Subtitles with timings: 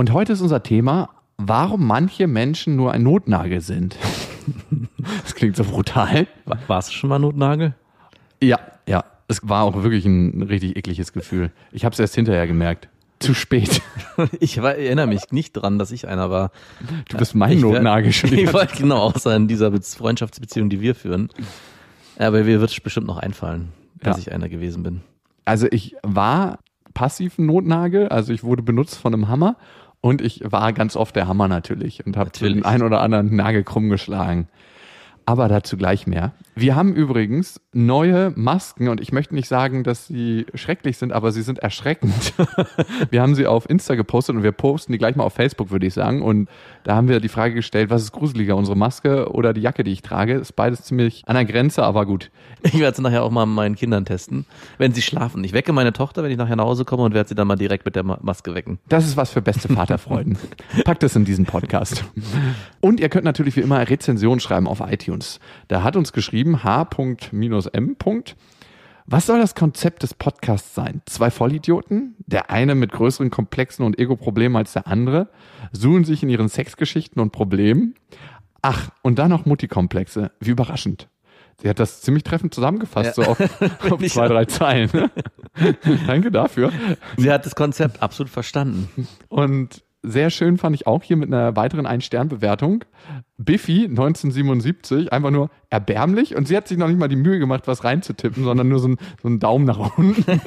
[0.00, 3.98] Und heute ist unser Thema, warum manche Menschen nur ein Notnagel sind.
[5.22, 6.26] das klingt so brutal.
[6.46, 7.74] War, warst du schon mal Notnagel?
[8.42, 8.58] Ja,
[8.88, 9.04] ja.
[9.28, 11.50] Es war auch wirklich ein richtig ekliges Gefühl.
[11.70, 12.88] Ich habe es erst hinterher gemerkt.
[13.18, 13.82] Zu spät.
[14.40, 16.50] Ich war, erinnere mich nicht dran, dass ich einer war.
[17.10, 18.32] Du bist mein Ich Notnagel schon.
[18.32, 21.28] Ich wollte genau außer in dieser Be- Freundschaftsbeziehung, die wir führen.
[22.18, 23.68] Aber mir wird bestimmt noch einfallen,
[24.00, 24.22] dass Ja.
[24.22, 25.02] ich einer gewesen bin.
[25.44, 26.58] Also ich war
[26.94, 29.56] passiv ein Notnagel, also ich wurde benutzt von einem Hammer
[30.00, 33.64] und ich war ganz oft der Hammer natürlich und habe den einen oder anderen Nagel
[33.64, 34.48] krumm geschlagen.
[35.26, 36.32] Aber dazu gleich mehr.
[36.56, 41.30] Wir haben übrigens neue Masken und ich möchte nicht sagen, dass sie schrecklich sind, aber
[41.32, 42.34] sie sind erschreckend.
[43.10, 45.86] wir haben sie auf Insta gepostet und wir posten die gleich mal auf Facebook, würde
[45.86, 46.22] ich sagen.
[46.22, 46.48] Und
[46.84, 49.92] da haben wir die Frage gestellt, was ist gruseliger, unsere Maske oder die Jacke, die
[49.92, 50.34] ich trage?
[50.34, 52.30] Ist beides ziemlich an der Grenze, aber gut.
[52.62, 54.44] Ich werde es nachher auch mal meinen Kindern testen,
[54.76, 55.44] wenn sie schlafen.
[55.44, 57.56] Ich wecke meine Tochter, wenn ich nachher nach Hause komme und werde sie dann mal
[57.56, 58.78] direkt mit der Ma- Maske wecken.
[58.88, 60.36] Das ist was für beste Vaterfreuden.
[60.84, 62.04] Packt es in diesen Podcast.
[62.80, 65.38] Und ihr könnt natürlich wie immer Rezensionen schreiben auf iTunes.
[65.68, 67.96] Da hat uns geschrieben h.-m.
[69.06, 71.02] Was soll das Konzept des Podcasts sein?
[71.06, 75.28] Zwei Vollidioten, der eine mit größeren Komplexen und Ego-Problemen als der andere,
[75.72, 77.94] suchen sich in ihren Sexgeschichten und Problemen.
[78.62, 80.30] Ach, und dann noch Muttikomplexe.
[80.38, 81.08] Wie überraschend.
[81.60, 83.38] Sie hat das ziemlich treffend zusammengefasst, so auf,
[83.90, 84.90] auf zwei, drei Zeilen.
[86.06, 86.72] Danke dafür.
[87.16, 88.88] Sie hat das Konzept absolut verstanden.
[89.28, 92.84] Und sehr schön fand ich auch hier mit einer weiteren Ein-Stern-Bewertung.
[93.36, 96.36] Biffy 1977, einfach nur erbärmlich.
[96.36, 98.88] Und sie hat sich noch nicht mal die Mühe gemacht, was reinzutippen, sondern nur so,
[98.88, 100.24] ein, so einen Daumen nach unten.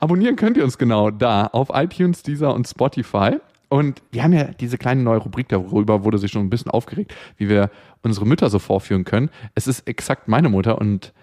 [0.00, 3.38] Abonnieren könnt ihr uns genau da auf iTunes, Deezer und Spotify.
[3.68, 7.14] Und wir haben ja diese kleine neue Rubrik darüber, wurde sich schon ein bisschen aufgeregt,
[7.38, 7.70] wie wir
[8.02, 9.30] unsere Mütter so vorführen können.
[9.54, 11.14] Es ist exakt meine Mutter und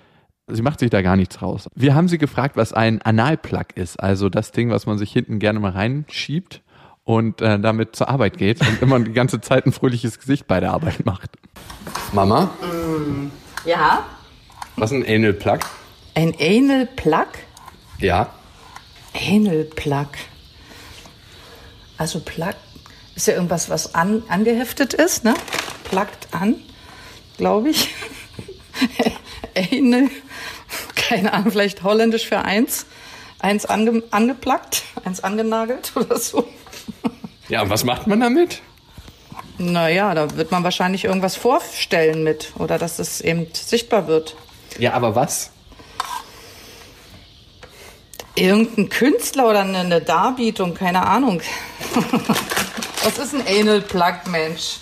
[0.51, 1.69] Sie macht sich da gar nichts raus.
[1.75, 5.39] Wir haben sie gefragt, was ein Analplug ist, also das Ding, was man sich hinten
[5.39, 6.61] gerne mal reinschiebt
[7.03, 10.59] und äh, damit zur Arbeit geht und immer die ganze Zeit ein fröhliches Gesicht bei
[10.59, 11.31] der Arbeit macht.
[12.13, 12.51] Mama,
[13.65, 14.05] Ja,
[14.75, 15.59] was ist ein Anal Plug?
[16.15, 17.27] ein Anal Plug.
[17.99, 18.29] Ja.
[19.13, 20.07] Anal Plug.
[21.97, 22.53] Also Plug
[23.15, 25.33] ist ja irgendwas, was an, angeheftet ist, ne?
[25.85, 26.55] Plugged an,
[27.37, 27.93] glaube ich.
[29.55, 30.09] Anal,
[30.95, 32.85] keine Ahnung, vielleicht holländisch für eins.
[33.39, 36.47] Eins ange, angeplackt, eins angenagelt oder so.
[37.47, 38.61] Ja, und was macht man damit?
[39.57, 44.35] Naja, da wird man wahrscheinlich irgendwas vorstellen mit oder dass es eben sichtbar wird.
[44.77, 45.51] Ja, aber was?
[48.35, 51.41] Irgendein Künstler oder eine, Darbietung, keine Ahnung.
[53.03, 54.77] Was ist ein Anal Plug, Mensch?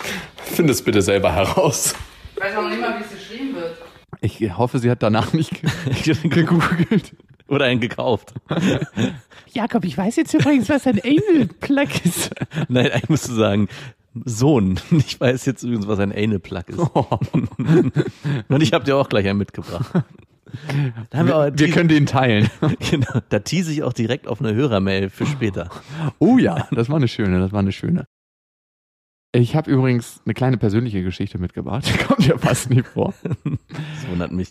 [0.54, 1.94] Find es bitte selber heraus.
[2.36, 3.17] Ich weiß auch nicht mal, wie es.
[4.20, 5.52] Ich hoffe, sie hat danach nicht
[6.02, 7.14] ge- gegoogelt.
[7.48, 8.34] Oder einen gekauft.
[9.52, 12.30] Jakob, ich weiß jetzt übrigens, was ein Anal Plug ist.
[12.68, 13.68] Nein, eigentlich musst du sagen,
[14.24, 14.78] Sohn.
[14.90, 16.78] Ich weiß jetzt übrigens, was ein Anal Plug ist.
[18.48, 19.92] Und ich habe dir auch gleich einen mitgebracht.
[21.10, 22.48] Wir aber Wir können den teilen.
[22.90, 25.70] genau, da tease ich auch direkt auf eine Hörermail für später.
[26.18, 28.06] Oh ja, das war eine schöne, das war eine schöne.
[29.32, 31.86] Ich habe übrigens eine kleine persönliche Geschichte mitgebracht.
[32.06, 33.12] Kommt ja fast nie vor.
[33.44, 34.50] Das wundert mich.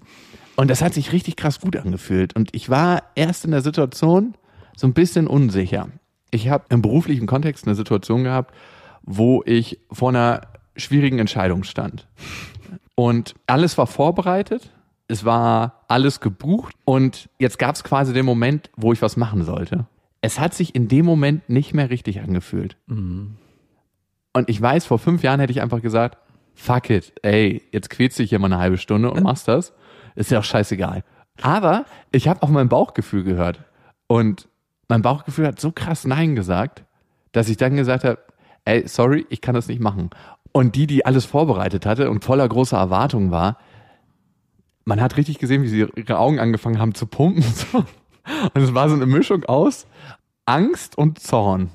[0.55, 2.35] Und das hat sich richtig krass gut angefühlt.
[2.35, 4.35] Und ich war erst in der Situation
[4.75, 5.89] so ein bisschen unsicher.
[6.29, 8.53] Ich habe im beruflichen Kontext eine Situation gehabt,
[9.01, 10.41] wo ich vor einer
[10.75, 12.07] schwierigen Entscheidung stand.
[12.95, 14.71] Und alles war vorbereitet.
[15.07, 16.75] Es war alles gebucht.
[16.85, 19.87] Und jetzt gab es quasi den Moment, wo ich was machen sollte.
[20.21, 22.77] Es hat sich in dem Moment nicht mehr richtig angefühlt.
[24.33, 26.17] Und ich weiß, vor fünf Jahren hätte ich einfach gesagt,
[26.53, 29.73] fuck it, ey, jetzt quälst du dich hier mal eine halbe Stunde und machst das.
[30.15, 31.03] Ist ja auch scheißegal.
[31.41, 33.63] Aber ich habe auf mein Bauchgefühl gehört.
[34.07, 34.47] Und
[34.87, 36.83] mein Bauchgefühl hat so krass Nein gesagt,
[37.31, 38.19] dass ich dann gesagt habe,
[38.65, 40.09] ey, sorry, ich kann das nicht machen.
[40.51, 43.57] Und die, die alles vorbereitet hatte und voller großer Erwartung war,
[44.85, 47.43] man hat richtig gesehen, wie sie ihre Augen angefangen haben zu pumpen.
[48.53, 49.87] Und es war so eine Mischung aus
[50.45, 51.69] Angst und Zorn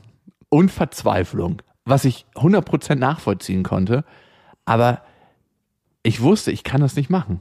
[0.48, 4.04] und Verzweiflung, was ich 100% nachvollziehen konnte.
[4.64, 5.02] Aber
[6.02, 7.40] ich wusste, ich kann das nicht machen.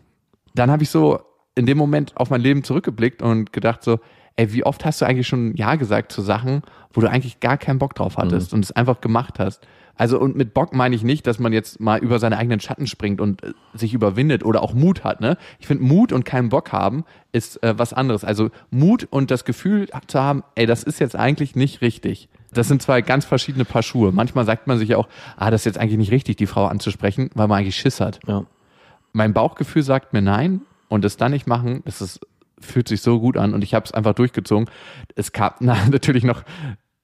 [0.55, 1.19] Dann habe ich so
[1.55, 3.99] in dem Moment auf mein Leben zurückgeblickt und gedacht so,
[4.35, 6.61] ey, wie oft hast du eigentlich schon Ja gesagt zu Sachen,
[6.93, 9.67] wo du eigentlich gar keinen Bock drauf hattest und es einfach gemacht hast?
[9.95, 12.87] Also und mit Bock meine ich nicht, dass man jetzt mal über seine eigenen Schatten
[12.87, 15.21] springt und äh, sich überwindet oder auch Mut hat.
[15.21, 15.37] Ne?
[15.59, 17.03] Ich finde, Mut und keinen Bock haben
[17.33, 18.23] ist äh, was anderes.
[18.23, 22.29] Also Mut und das Gefühl zu haben, ey, das ist jetzt eigentlich nicht richtig.
[22.53, 24.11] Das sind zwei ganz verschiedene Paar Schuhe.
[24.11, 25.07] Manchmal sagt man sich ja auch,
[25.37, 28.19] ah, das ist jetzt eigentlich nicht richtig, die Frau anzusprechen, weil man eigentlich Schiss hat.
[28.27, 28.45] Ja.
[29.13, 32.19] Mein Bauchgefühl sagt mir nein und es dann nicht machen, das ist,
[32.59, 34.69] fühlt sich so gut an und ich habe es einfach durchgezogen.
[35.15, 36.43] Es gab na, natürlich noch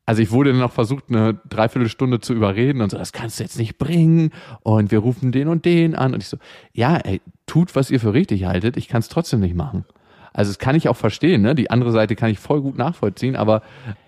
[0.08, 3.60] also ich wurde noch versucht, eine Dreiviertelstunde zu überreden und so, das kannst du jetzt
[3.60, 4.32] nicht bringen
[4.64, 6.38] und wir rufen den und den an und ich so,
[6.72, 9.84] ja, ey, tut, was ihr für richtig haltet, ich kann es trotzdem nicht machen.
[10.32, 11.56] Also das kann ich auch verstehen, ne?
[11.56, 13.64] Die andere Seite kann ich voll gut nachvollziehen, aber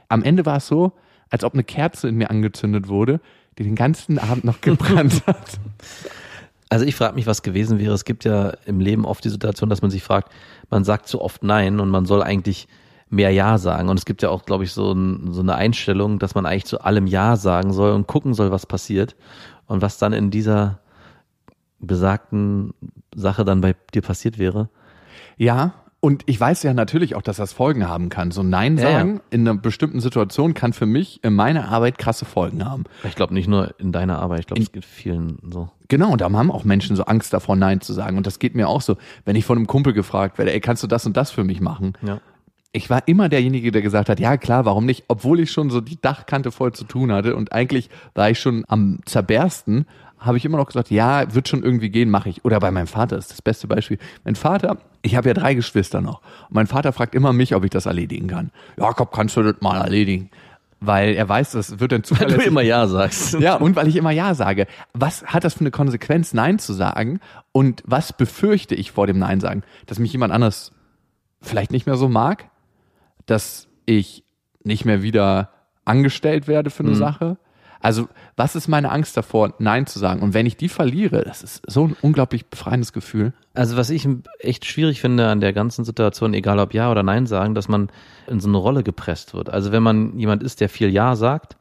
[0.08, 0.94] am Ende war es so,
[1.30, 3.20] als ob eine Kerze in mir angezündet wurde,
[3.58, 5.60] die den ganzen Abend noch gebrannt hat.
[6.70, 7.94] Also ich frage mich, was gewesen wäre.
[7.94, 10.32] Es gibt ja im Leben oft die Situation, dass man sich fragt,
[10.70, 12.68] man sagt zu oft Nein und man soll eigentlich
[13.10, 13.90] mehr Ja sagen.
[13.90, 16.66] Und es gibt ja auch, glaube ich, so, ein, so eine Einstellung, dass man eigentlich
[16.66, 19.16] zu allem Ja sagen soll und gucken soll, was passiert.
[19.66, 20.80] Und was dann in dieser
[21.80, 22.74] besagten
[23.16, 24.70] Sache dann bei dir passiert wäre.
[25.38, 28.32] Ja, und ich weiß ja natürlich auch, dass das Folgen haben kann.
[28.32, 29.22] So Nein sagen Ja, ja.
[29.32, 32.86] in einer bestimmten Situation kann für mich in meiner Arbeit krasse Folgen haben.
[33.04, 35.70] Ich glaube nicht nur in deiner Arbeit, ich glaube, es geht vielen so.
[35.90, 38.16] Genau, und da haben auch Menschen so Angst davor, Nein zu sagen.
[38.16, 40.84] Und das geht mir auch so, wenn ich von einem Kumpel gefragt werde, ey, kannst
[40.84, 41.94] du das und das für mich machen?
[42.02, 42.22] Ja.
[42.72, 45.06] Ich war immer derjenige, der gesagt hat, ja klar, warum nicht?
[45.08, 48.64] Obwohl ich schon so die Dachkante voll zu tun hatte und eigentlich war ich schon
[48.68, 49.86] am zerbersten,
[50.20, 52.44] habe ich immer noch gesagt, ja, wird schon irgendwie gehen, mache ich.
[52.46, 53.98] Oder bei meinem Vater ist das beste Beispiel.
[54.26, 56.22] Mein Vater, ich habe ja drei Geschwister noch.
[56.50, 58.52] Mein Vater fragt immer mich, ob ich das erledigen kann.
[58.78, 60.30] Ja, komm, kannst du das mal erledigen?
[60.82, 62.48] Weil er weiß, das wird dann Weil du zuverlässig.
[62.48, 63.34] immer Ja sagst.
[63.40, 64.68] Ja, und weil ich immer Ja sage.
[64.94, 67.20] Was hat das für eine Konsequenz, Nein zu sagen?
[67.52, 69.64] Und was befürchte ich vor dem Nein sagen?
[69.88, 70.72] Dass mich jemand anders
[71.42, 72.46] vielleicht nicht mehr so mag?
[73.26, 74.24] Dass ich
[74.64, 75.50] nicht mehr wieder
[75.86, 77.38] angestellt werde für eine Sache?
[77.82, 80.22] Also, was ist meine Angst davor, Nein zu sagen?
[80.22, 83.34] Und wenn ich die verliere, das ist so ein unglaublich befreiendes Gefühl.
[83.54, 84.08] Also was ich
[84.40, 87.90] echt schwierig finde an der ganzen Situation, egal ob Ja oder Nein sagen, dass man
[88.28, 89.50] in so eine Rolle gepresst wird.
[89.50, 91.58] Also wenn man jemand ist, der viel Ja sagt,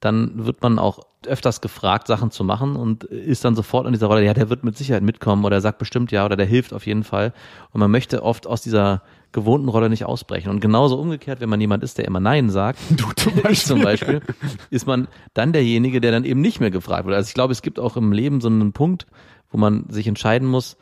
[0.00, 4.06] dann wird man auch öfters gefragt, Sachen zu machen und ist dann sofort in dieser
[4.06, 6.72] Rolle, ja, der wird mit Sicherheit mitkommen oder er sagt bestimmt ja oder der hilft
[6.72, 7.34] auf jeden Fall.
[7.72, 9.02] Und man möchte oft aus dieser
[9.32, 10.50] gewohnten Rolle nicht ausbrechen.
[10.50, 13.82] Und genauso umgekehrt, wenn man jemand ist, der immer Nein sagt, Du zum ich zum
[13.82, 14.22] Beispiel,
[14.70, 17.14] ist man dann derjenige, der dann eben nicht mehr gefragt wird.
[17.14, 19.06] Also ich glaube, es gibt auch im Leben so einen Punkt,
[19.50, 20.76] wo man sich entscheiden muss,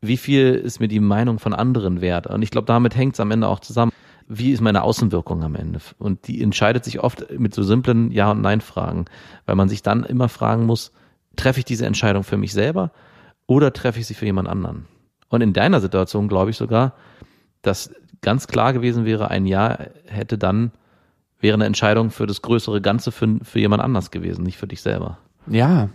[0.00, 2.26] wie viel ist mir die Meinung von anderen wert?
[2.26, 3.92] Und ich glaube, damit hängt es am Ende auch zusammen.
[4.32, 5.80] Wie ist meine Außenwirkung am Ende?
[5.98, 9.06] Und die entscheidet sich oft mit so simplen Ja- und Nein-Fragen,
[9.44, 10.92] weil man sich dann immer fragen muss,
[11.34, 12.92] treffe ich diese Entscheidung für mich selber
[13.46, 14.86] oder treffe ich sie für jemand anderen?
[15.28, 16.94] Und in deiner Situation glaube ich sogar,
[17.62, 20.70] dass ganz klar gewesen wäre, ein Ja hätte dann,
[21.40, 24.80] wäre eine Entscheidung für das größere Ganze für, für jemand anders gewesen, nicht für dich
[24.80, 25.18] selber.
[25.48, 25.88] Ja,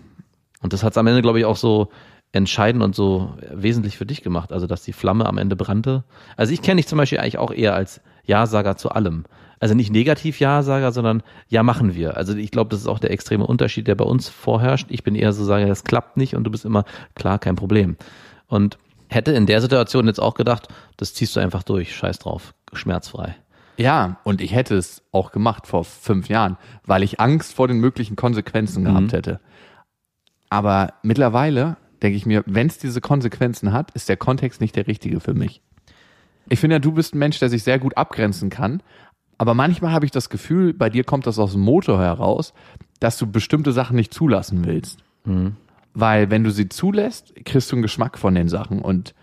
[0.62, 1.90] Und das hat es am Ende, glaube ich, auch so
[2.32, 4.52] entscheidend und so wesentlich für dich gemacht.
[4.52, 6.04] Also, dass die Flamme am Ende brannte.
[6.36, 9.26] Also, ich kenne dich zum Beispiel eigentlich auch eher als Ja-Sager zu allem.
[9.60, 12.18] Also nicht negativ Ja-Sager, sondern Ja machen wir.
[12.18, 14.88] Also ich glaube, das ist auch der extreme Unterschied, der bei uns vorherrscht.
[14.90, 16.84] Ich bin eher so sage, das klappt nicht und du bist immer
[17.16, 17.98] klar, kein Problem.
[18.48, 18.78] Und
[19.10, 20.68] hätte in der Situation jetzt auch gedacht,
[20.98, 23.36] das ziehst du einfach durch, scheiß drauf, schmerzfrei.
[23.78, 27.80] Ja, und ich hätte es auch gemacht vor fünf Jahren, weil ich Angst vor den
[27.80, 29.40] möglichen Konsequenzen gehabt hätte.
[30.50, 34.88] Aber mittlerweile denke ich mir, wenn es diese Konsequenzen hat, ist der Kontext nicht der
[34.88, 35.62] richtige für mich.
[36.50, 38.82] Ich finde ja, du bist ein Mensch, der sich sehr gut abgrenzen kann.
[39.38, 42.54] Aber manchmal habe ich das Gefühl, bei dir kommt das aus dem Motor heraus,
[43.00, 45.00] dass du bestimmte Sachen nicht zulassen willst.
[45.94, 48.80] Weil wenn du sie zulässt, kriegst du einen Geschmack von den Sachen.
[48.80, 49.14] Und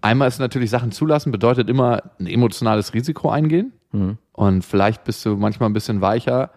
[0.00, 3.72] einmal ist natürlich Sachen zulassen, bedeutet immer ein emotionales Risiko eingehen.
[4.32, 6.50] Und vielleicht bist du manchmal ein bisschen weicher,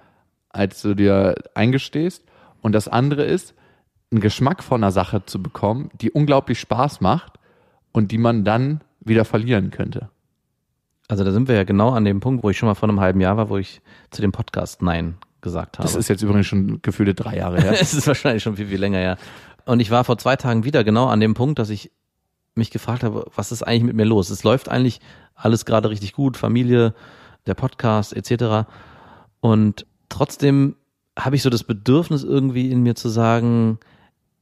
[0.50, 2.24] als du dir eingestehst.
[2.62, 3.54] Und das andere ist,
[4.12, 7.34] einen Geschmack von einer Sache zu bekommen, die unglaublich Spaß macht
[7.92, 10.10] und die man dann wieder verlieren könnte.
[11.08, 13.00] Also da sind wir ja genau an dem Punkt, wo ich schon mal vor einem
[13.00, 15.88] halben Jahr war, wo ich zu dem Podcast Nein gesagt habe.
[15.88, 17.74] Das ist jetzt übrigens schon gefühlte drei Jahre her.
[17.80, 19.18] es ist wahrscheinlich schon viel, viel länger, ja.
[19.66, 21.92] Und ich war vor zwei Tagen wieder genau an dem Punkt, dass ich
[22.56, 24.30] mich gefragt habe, was ist eigentlich mit mir los?
[24.30, 25.00] Es läuft eigentlich
[25.36, 26.94] alles gerade richtig gut, Familie,
[27.46, 28.70] der Podcast etc.
[29.40, 30.76] Und trotzdem
[31.18, 33.80] habe ich so das Bedürfnis irgendwie in mir zu sagen,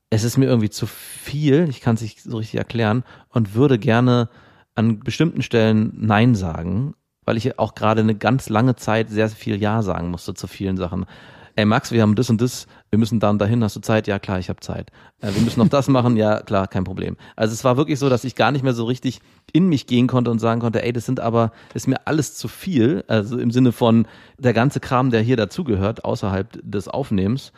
[0.10, 3.80] es ist mir irgendwie zu viel, ich kann es nicht so richtig erklären und würde
[3.80, 4.30] gerne
[4.76, 9.62] an bestimmten Stellen Nein sagen, weil ich auch gerade eine ganz lange Zeit sehr viel
[9.62, 11.06] Ja sagen musste zu vielen Sachen.
[11.56, 14.08] ey Max, wir haben das und das, wir müssen da und dahin, hast du Zeit?
[14.08, 14.90] Ja klar, ich habe Zeit.
[15.20, 17.18] Äh, wir müssen noch das machen, ja klar, kein Problem.
[17.36, 19.20] Also es war wirklich so, dass ich gar nicht mehr so richtig
[19.52, 22.48] in mich gehen konnte und sagen konnte, ey, das sind aber, ist mir alles zu
[22.48, 27.52] viel, also im Sinne von der ganze Kram, der hier dazugehört, außerhalb des Aufnehmens,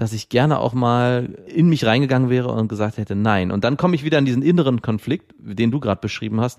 [0.00, 3.50] dass ich gerne auch mal in mich reingegangen wäre und gesagt hätte, nein.
[3.50, 6.58] Und dann komme ich wieder in diesen inneren Konflikt, den du gerade beschrieben hast.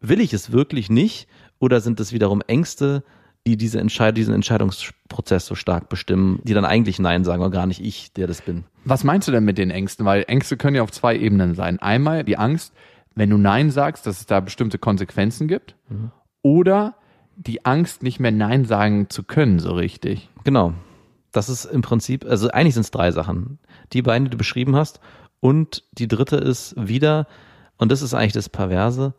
[0.00, 1.26] Will ich es wirklich nicht
[1.58, 3.02] oder sind es wiederum Ängste,
[3.44, 7.66] die diese Entscheid diesen Entscheidungsprozess so stark bestimmen, die dann eigentlich Nein sagen und gar
[7.66, 8.62] nicht ich, der das bin.
[8.84, 10.06] Was meinst du denn mit den Ängsten?
[10.06, 11.80] Weil Ängste können ja auf zwei Ebenen sein.
[11.80, 12.72] Einmal die Angst,
[13.16, 15.74] wenn du Nein sagst, dass es da bestimmte Konsequenzen gibt.
[15.88, 16.12] Mhm.
[16.42, 16.94] Oder
[17.34, 20.30] die Angst, nicht mehr Nein sagen zu können, so richtig.
[20.44, 20.72] Genau.
[21.36, 23.58] Das ist im Prinzip, also eigentlich sind es drei Sachen.
[23.92, 25.00] Die beiden, die du beschrieben hast.
[25.40, 27.26] Und die dritte ist wieder,
[27.76, 29.12] und das ist eigentlich das Perverse,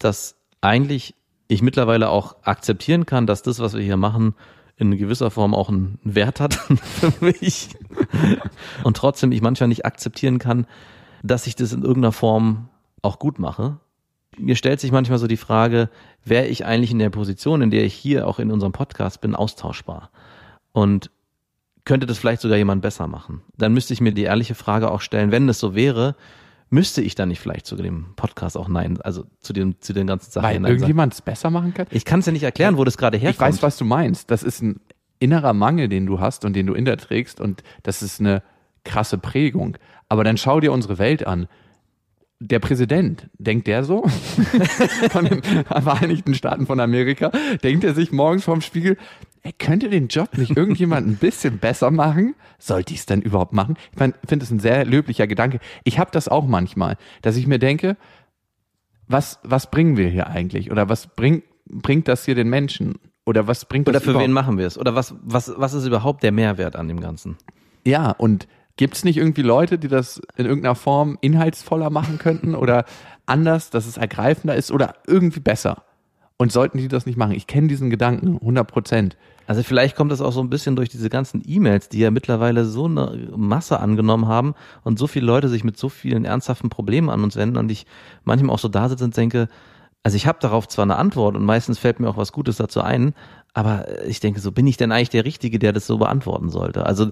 [0.00, 1.14] dass eigentlich
[1.46, 4.34] ich mittlerweile auch akzeptieren kann, dass das, was wir hier machen,
[4.76, 7.68] in gewisser Form auch einen Wert hat für mich.
[8.82, 10.66] Und trotzdem ich manchmal nicht akzeptieren kann,
[11.22, 12.68] dass ich das in irgendeiner Form
[13.00, 13.78] auch gut mache.
[14.36, 15.88] Mir stellt sich manchmal so die Frage,
[16.24, 19.36] wäre ich eigentlich in der Position, in der ich hier auch in unserem Podcast bin,
[19.36, 20.10] austauschbar?
[20.72, 21.12] Und
[21.84, 23.42] könnte das vielleicht sogar jemand besser machen?
[23.56, 26.16] Dann müsste ich mir die ehrliche Frage auch stellen, wenn das so wäre,
[26.70, 30.06] müsste ich dann nicht vielleicht zu dem Podcast auch nein, also zu dem zu den
[30.06, 31.86] ganzen Sachen Weil nein irgendjemand es besser machen kann?
[31.90, 33.36] Ich kann es ja nicht erklären, wo das gerade herkommt.
[33.36, 34.30] Ich weiß, was du meinst.
[34.30, 34.80] Das ist ein
[35.18, 38.42] innerer Mangel, den du hast und den du in dir trägst und das ist eine
[38.84, 39.78] krasse Prägung.
[40.08, 41.48] Aber dann schau dir unsere Welt an.
[42.40, 44.04] Der Präsident, denkt der so?
[45.10, 47.30] von den Vereinigten Staaten von Amerika,
[47.62, 48.98] denkt er sich morgens vorm Spiegel,
[49.44, 52.34] er könnte den Job nicht irgendjemand ein bisschen besser machen?
[52.58, 53.76] Sollte ich es denn überhaupt machen?
[53.92, 55.60] Ich finde es ein sehr löblicher Gedanke.
[55.84, 57.98] Ich habe das auch manchmal, dass ich mir denke,
[59.06, 60.70] was, was bringen wir hier eigentlich?
[60.70, 62.94] Oder was bringt, bringt das hier den Menschen?
[63.26, 64.26] Oder was bringt Oder das für überhaupt?
[64.26, 64.78] wen machen wir es?
[64.78, 67.36] Oder was, was, was ist überhaupt der Mehrwert an dem Ganzen?
[67.84, 68.48] Ja, und
[68.78, 72.86] gibt es nicht irgendwie Leute, die das in irgendeiner Form inhaltsvoller machen könnten oder
[73.26, 75.84] anders, dass es ergreifender ist oder irgendwie besser?
[76.38, 77.32] Und sollten die das nicht machen?
[77.32, 79.16] Ich kenne diesen Gedanken, 100 Prozent.
[79.46, 82.64] Also vielleicht kommt das auch so ein bisschen durch diese ganzen E-Mails, die ja mittlerweile
[82.64, 87.10] so eine Masse angenommen haben und so viele Leute sich mit so vielen ernsthaften Problemen
[87.10, 87.86] an uns wenden und ich
[88.24, 89.48] manchmal auch so da sitze und denke,
[90.02, 92.82] also ich habe darauf zwar eine Antwort und meistens fällt mir auch was Gutes dazu
[92.82, 93.14] ein,
[93.54, 96.84] aber ich denke, so bin ich denn eigentlich der Richtige, der das so beantworten sollte?
[96.84, 97.10] Also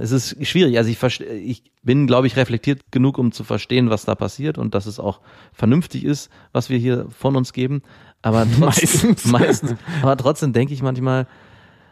[0.00, 0.78] es ist schwierig.
[0.78, 4.74] Also ich, ich bin, glaube ich, reflektiert genug, um zu verstehen, was da passiert und
[4.74, 5.20] dass es auch
[5.52, 7.82] vernünftig ist, was wir hier von uns geben.
[8.22, 9.24] Aber trotzdem, meistens.
[9.26, 11.26] meistens aber trotzdem denke ich manchmal,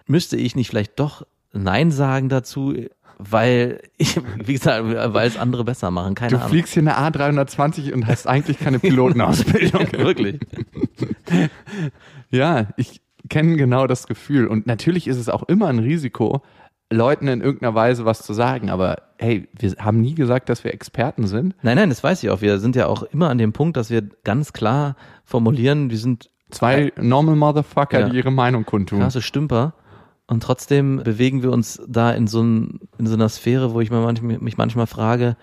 [0.06, 2.74] müsste ich nicht vielleicht doch Nein sagen dazu,
[3.18, 6.14] weil ich, wie gesagt, weil es andere besser machen.
[6.14, 6.50] Keine du Ahnung.
[6.50, 9.92] fliegst hier eine A320 und hast eigentlich keine Pilotenausbildung.
[9.92, 10.38] Wirklich.
[12.30, 14.46] ja, ich kenne genau das Gefühl.
[14.46, 16.42] Und natürlich ist es auch immer ein Risiko,
[16.90, 18.70] Leuten in irgendeiner Weise was zu sagen.
[18.70, 21.54] Aber hey, wir haben nie gesagt, dass wir Experten sind.
[21.62, 22.40] Nein, nein, das weiß ich auch.
[22.40, 26.30] Wir sind ja auch immer an dem Punkt, dass wir ganz klar formulieren, wir sind
[26.50, 28.08] Zwei normal Motherfucker, Ja.
[28.08, 29.00] die ihre Meinung kundtun.
[29.00, 29.74] krasse Stümper.
[30.26, 33.90] Und trotzdem bewegen wir uns da in so, ein, in so einer Sphäre, wo ich
[33.90, 35.36] mir manchmal, mich manchmal frage,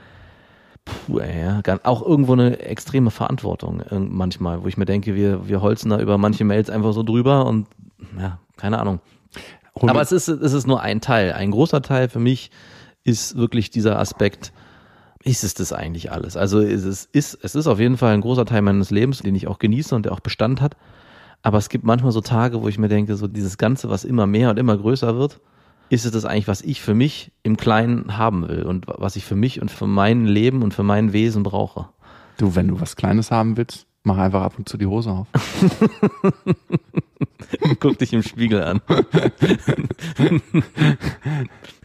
[0.84, 5.48] puh, ey, ja, auch irgendwo eine extreme Verantwortung irgend- manchmal, wo ich mir denke, wir,
[5.48, 7.68] wir holzen da über manche Mails einfach so drüber und
[8.20, 9.00] ja, keine Ahnung.
[9.82, 11.34] Aber es ist, es ist nur ein Teil.
[11.34, 12.50] Ein großer Teil für mich
[13.04, 14.54] ist wirklich dieser Aspekt,
[15.24, 16.38] ist es das eigentlich alles?
[16.38, 19.36] Also es ist, ist, es ist auf jeden Fall ein großer Teil meines Lebens, den
[19.36, 20.78] ich auch genieße und der auch Bestand hat.
[21.42, 24.28] Aber es gibt manchmal so Tage, wo ich mir denke, so dieses Ganze, was immer
[24.28, 25.42] mehr und immer größer wird,
[25.90, 29.26] ist es das eigentlich, was ich für mich im Kleinen haben will und was ich
[29.26, 31.90] für mich und für mein Leben und für mein Wesen brauche.
[32.38, 35.28] Du, wenn du was Kleines haben willst, mach einfach ab und zu die Hose auf.
[37.80, 38.82] Guck dich im Spiegel an.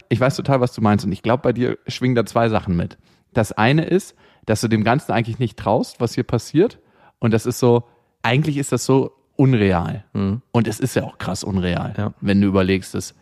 [0.09, 1.05] Ich weiß total, was du meinst.
[1.05, 2.97] Und ich glaube, bei dir schwingen da zwei Sachen mit.
[3.33, 6.79] Das eine ist, dass du dem Ganzen eigentlich nicht traust, was hier passiert.
[7.19, 7.83] Und das ist so,
[8.23, 10.03] eigentlich ist das so unreal.
[10.51, 12.13] Und es ist ja auch krass unreal, Ja.
[12.21, 13.15] wenn du überlegst, dass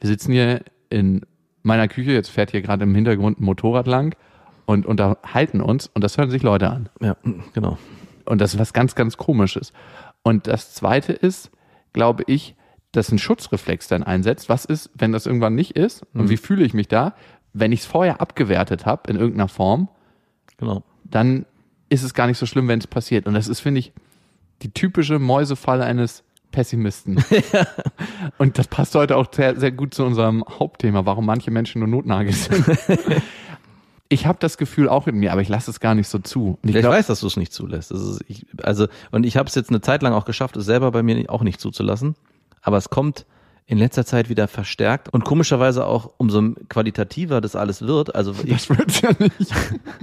[0.00, 1.22] wir sitzen hier in
[1.62, 4.14] meiner Küche, jetzt fährt hier gerade im Hintergrund ein Motorrad lang
[4.66, 6.88] und unterhalten uns und das hören sich Leute an.
[7.00, 7.16] Ja,
[7.54, 7.78] genau.
[8.24, 9.72] Und das ist was ganz, ganz komisches.
[10.22, 11.50] Und das zweite ist,
[11.92, 12.54] glaube ich,
[12.92, 14.48] dass ein Schutzreflex dann einsetzt.
[14.48, 16.06] Was ist, wenn das irgendwann nicht ist?
[16.14, 17.14] Und wie fühle ich mich da?
[17.52, 19.88] Wenn ich es vorher abgewertet habe in irgendeiner Form,
[20.58, 20.82] Genau.
[21.04, 21.44] dann
[21.88, 23.26] ist es gar nicht so schlimm, wenn es passiert.
[23.26, 23.92] Und das ist, finde ich,
[24.62, 27.22] die typische Mäusefalle eines Pessimisten.
[28.38, 31.88] Und das passt heute auch sehr, sehr gut zu unserem Hauptthema, warum manche Menschen nur
[31.88, 32.64] Notnagel sind.
[34.08, 36.58] ich habe das Gefühl auch in mir, aber ich lasse es gar nicht so zu.
[36.62, 37.90] Und ich Ich glaub- weiß, dass du es nicht zulässt.
[37.90, 40.90] Ist, ich, also, und ich habe es jetzt eine Zeit lang auch geschafft, es selber
[40.92, 42.14] bei mir auch nicht zuzulassen.
[42.62, 43.26] Aber es kommt
[43.66, 48.14] in letzter Zeit wieder verstärkt und komischerweise auch umso qualitativer das alles wird.
[48.14, 49.54] Also Das wird's ja nicht.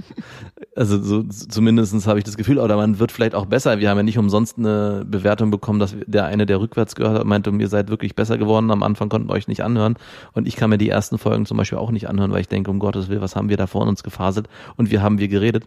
[0.76, 3.78] also so, zumindestens habe ich das Gefühl, oder man wird vielleicht auch besser.
[3.78, 7.24] Wir haben ja nicht umsonst eine Bewertung bekommen, dass der eine, der rückwärts gehört hat,
[7.24, 8.72] meinte, ihr seid wirklich besser geworden.
[8.72, 9.96] Am Anfang konnten wir euch nicht anhören.
[10.32, 12.70] Und ich kann mir die ersten Folgen zum Beispiel auch nicht anhören, weil ich denke,
[12.70, 14.48] um Gottes Willen, was haben wir da vor uns gefaselt?
[14.76, 15.66] Und wir haben wir geredet.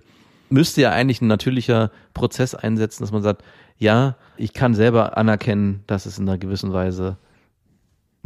[0.49, 3.41] Müsste ja eigentlich ein natürlicher Prozess einsetzen, dass man sagt,
[3.77, 7.17] ja, ich kann selber anerkennen, dass es in einer gewissen Weise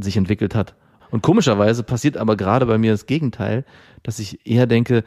[0.01, 0.75] sich entwickelt hat.
[1.11, 3.65] Und komischerweise passiert aber gerade bei mir das Gegenteil,
[4.03, 5.03] dass ich eher denke,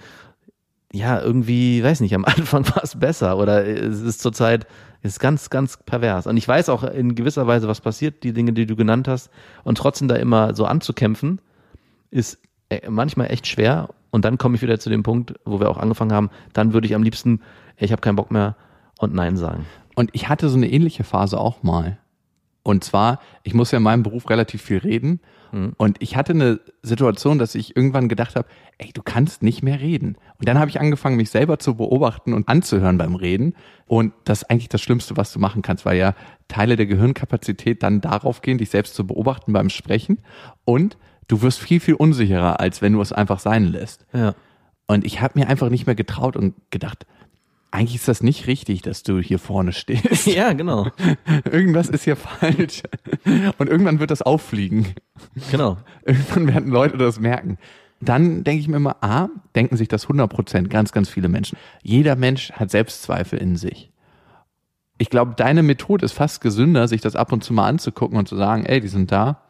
[0.92, 4.66] ja, irgendwie, weiß nicht, am Anfang war es besser oder es ist zurzeit,
[5.02, 6.26] ist ganz, ganz pervers.
[6.26, 9.30] Und ich weiß auch in gewisser Weise, was passiert, die Dinge, die du genannt hast.
[9.64, 11.40] Und trotzdem da immer so anzukämpfen,
[12.10, 13.88] ist äh, manchmal echt schwer.
[14.10, 16.86] Und dann komme ich wieder zu dem Punkt, wo wir auch angefangen haben, dann würde
[16.86, 17.40] ich am liebsten,
[17.78, 18.56] ich habe keinen Bock mehr
[18.98, 19.66] und Nein sagen.
[19.94, 21.98] Und ich hatte so eine ähnliche Phase auch mal.
[22.62, 25.20] Und zwar, ich muss ja in meinem Beruf relativ viel reden.
[25.76, 29.80] Und ich hatte eine Situation, dass ich irgendwann gedacht habe, ey, du kannst nicht mehr
[29.80, 30.16] reden.
[30.38, 33.54] Und dann habe ich angefangen, mich selber zu beobachten und anzuhören beim Reden.
[33.86, 36.14] Und das ist eigentlich das Schlimmste, was du machen kannst, weil ja
[36.48, 40.20] Teile der Gehirnkapazität dann darauf gehen, dich selbst zu beobachten beim Sprechen.
[40.64, 40.96] Und
[41.28, 44.06] du wirst viel, viel unsicherer, als wenn du es einfach sein lässt.
[44.14, 44.34] Ja.
[44.86, 47.04] Und ich habe mir einfach nicht mehr getraut und gedacht,
[47.72, 50.26] eigentlich ist das nicht richtig, dass du hier vorne stehst.
[50.26, 50.88] Ja, genau.
[51.50, 52.82] Irgendwas ist hier falsch.
[53.58, 54.94] Und irgendwann wird das auffliegen.
[55.50, 55.78] Genau.
[56.04, 57.58] Irgendwann werden Leute das merken.
[58.00, 61.56] Dann denke ich mir immer, A, denken sich das 100 Prozent, ganz, ganz viele Menschen.
[61.82, 63.90] Jeder Mensch hat Selbstzweifel in sich.
[64.98, 68.28] Ich glaube, deine Methode ist fast gesünder, sich das ab und zu mal anzugucken und
[68.28, 69.42] zu sagen, ey, die sind da.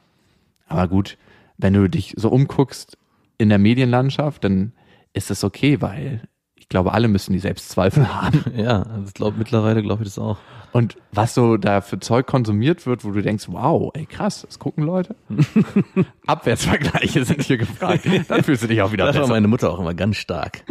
[0.68, 1.18] Aber gut,
[1.58, 2.96] wenn du dich so umguckst
[3.36, 4.72] in der Medienlandschaft, dann
[5.12, 6.22] ist das okay, weil
[6.62, 8.44] ich glaube, alle müssen die Selbstzweifel haben.
[8.56, 10.38] Ja, das glaub, mittlerweile glaube ich das auch.
[10.70, 14.58] Und was so da für Zeug konsumiert wird, wo du denkst, wow, ey krass, das
[14.60, 15.16] gucken Leute.
[16.26, 18.06] Abwärtsvergleiche sind hier gefragt.
[18.28, 19.32] Dann fühlst du dich auch wieder Das war besser.
[19.34, 20.62] meine Mutter auch immer ganz stark.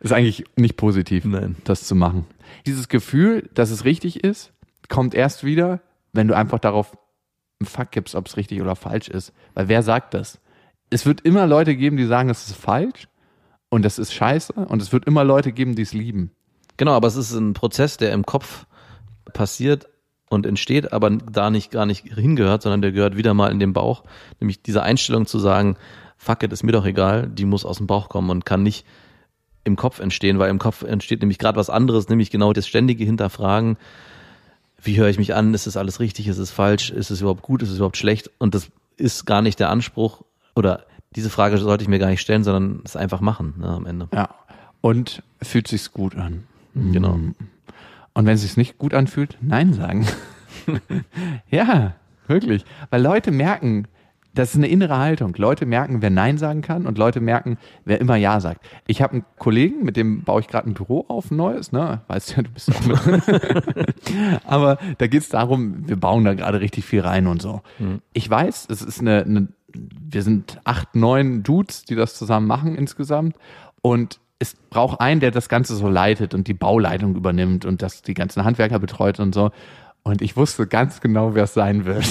[0.00, 1.56] Ist eigentlich nicht positiv, Nein.
[1.64, 2.26] das zu machen.
[2.64, 4.52] Dieses Gefühl, dass es richtig ist,
[4.88, 5.80] kommt erst wieder,
[6.12, 6.96] wenn du einfach darauf
[7.60, 9.32] einen Fuck gibst, ob es richtig oder falsch ist.
[9.54, 10.40] Weil wer sagt das?
[10.88, 13.08] Es wird immer Leute geben, die sagen, das ist falsch
[13.70, 16.32] und das ist scheiße und es wird immer Leute geben, die es lieben.
[16.76, 18.66] Genau, aber es ist ein Prozess, der im Kopf
[19.32, 19.88] passiert
[20.28, 23.72] und entsteht, aber da nicht gar nicht hingehört, sondern der gehört wieder mal in den
[23.72, 24.04] Bauch.
[24.40, 25.76] Nämlich diese Einstellung zu sagen,
[26.16, 28.86] fuck it, ist mir doch egal, die muss aus dem Bauch kommen und kann nicht
[29.64, 33.04] im Kopf entstehen, weil im Kopf entsteht nämlich gerade was anderes, nämlich genau das ständige
[33.04, 33.76] Hinterfragen.
[34.82, 35.52] Wie höre ich mich an?
[35.52, 36.28] Ist es alles richtig?
[36.28, 36.90] Ist es falsch?
[36.90, 37.62] Ist es überhaupt gut?
[37.62, 38.30] Ist es überhaupt schlecht?
[38.38, 40.22] Und das ist gar nicht der Anspruch
[40.54, 43.86] oder diese Frage sollte ich mir gar nicht stellen, sondern es einfach machen ne, am
[43.86, 44.08] Ende.
[44.12, 44.30] Ja.
[44.80, 46.44] Und fühlt sich's gut an.
[46.74, 47.18] Genau.
[48.14, 50.06] Und wenn es sich nicht gut anfühlt, Nein sagen.
[51.50, 51.94] ja,
[52.26, 52.64] wirklich.
[52.90, 53.88] Weil Leute merken,
[54.34, 55.34] das ist eine innere Haltung.
[55.36, 58.64] Leute merken, wer Nein sagen kann und Leute merken, wer immer Ja sagt.
[58.86, 62.02] Ich habe einen Kollegen, mit dem baue ich gerade ein Büro auf, ein neues, ne?
[62.06, 63.00] Weißt ja, du bist auch mit.
[64.44, 67.62] Aber da geht es darum, wir bauen da gerade richtig viel rein und so.
[68.12, 72.76] Ich weiß, es ist eine, eine, wir sind acht, neun Dudes, die das zusammen machen
[72.76, 73.34] insgesamt.
[73.82, 78.02] Und es braucht einen, der das Ganze so leitet und die Bauleitung übernimmt und das
[78.02, 79.50] die ganzen Handwerker betreut und so.
[80.02, 82.06] Und ich wusste ganz genau, wer es sein wird.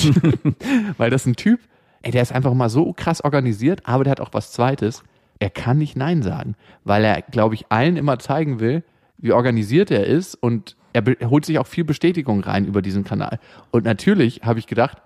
[0.98, 1.60] Weil das ein Typ,
[2.02, 5.04] ey, der ist einfach mal so krass organisiert, aber der hat auch was Zweites.
[5.40, 8.84] Er kann nicht Nein sagen, weil er, glaube ich, allen immer zeigen will,
[9.18, 13.04] wie organisiert er ist und er be- holt sich auch viel Bestätigung rein über diesen
[13.04, 13.40] Kanal.
[13.72, 14.98] Und natürlich habe ich gedacht,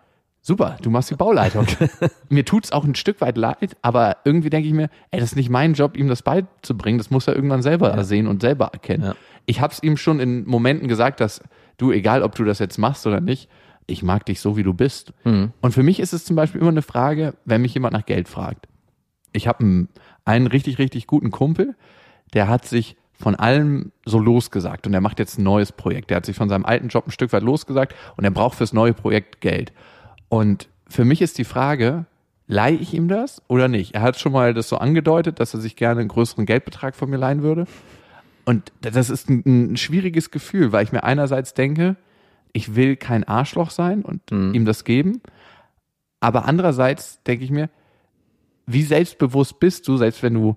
[0.41, 1.65] super, du machst die Bauleitung.
[2.29, 5.35] mir tut's auch ein Stück weit leid, aber irgendwie denke ich mir, ey, das ist
[5.35, 6.97] nicht mein Job, ihm das beizubringen.
[6.97, 9.03] Das muss er irgendwann selber sehen und selber erkennen.
[9.03, 9.15] Ja.
[9.45, 11.41] Ich habe es ihm schon in Momenten gesagt, dass
[11.77, 13.49] du, egal ob du das jetzt machst oder nicht,
[13.87, 15.13] ich mag dich so, wie du bist.
[15.61, 18.27] Und für mich ist es zum Beispiel immer eine Frage, wenn mich jemand nach Geld
[18.27, 18.67] fragt.
[19.31, 19.89] Ich habe einen,
[20.25, 21.75] einen richtig, richtig guten Kumpel,
[22.33, 26.09] der hat sich von allem so losgesagt und er macht jetzt ein neues Projekt.
[26.09, 28.73] Der hat sich von seinem alten Job ein Stück weit losgesagt und er braucht fürs
[28.73, 29.71] neue Projekt Geld.
[30.29, 32.05] Und für mich ist die Frage,
[32.47, 33.95] leihe ich ihm das oder nicht?
[33.95, 37.09] Er hat schon mal das so angedeutet, dass er sich gerne einen größeren Geldbetrag von
[37.09, 37.65] mir leihen würde.
[38.45, 41.95] Und das ist ein, ein schwieriges Gefühl, weil ich mir einerseits denke,
[42.53, 44.21] ich will kein Arschloch sein und
[44.53, 45.21] ihm das geben.
[46.19, 47.69] Aber andererseits denke ich mir,
[48.65, 50.55] wie selbstbewusst bist du, selbst wenn du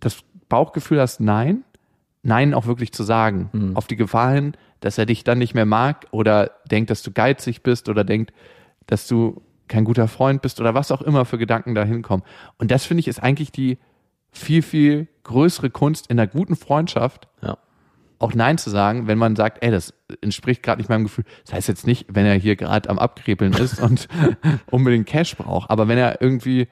[0.00, 1.64] das Bauchgefühl hast, nein,
[2.22, 3.50] nein auch wirklich zu sagen.
[3.76, 7.12] Auf die Gefahr hin, dass er dich dann nicht mehr mag oder denkt, dass du
[7.12, 8.32] geizig bist oder denkt,
[8.86, 12.24] dass du kein guter Freund bist oder was auch immer für Gedanken da hinkommen.
[12.56, 13.78] Und das finde ich ist eigentlich die
[14.30, 17.58] viel, viel größere Kunst in einer guten Freundschaft, Ja.
[18.18, 21.24] Auch Nein zu sagen, wenn man sagt, ey, das entspricht gerade nicht meinem Gefühl.
[21.44, 24.08] Das heißt jetzt nicht, wenn er hier gerade am Abkrepeln ist und
[24.70, 26.68] unbedingt Cash braucht, aber wenn er irgendwie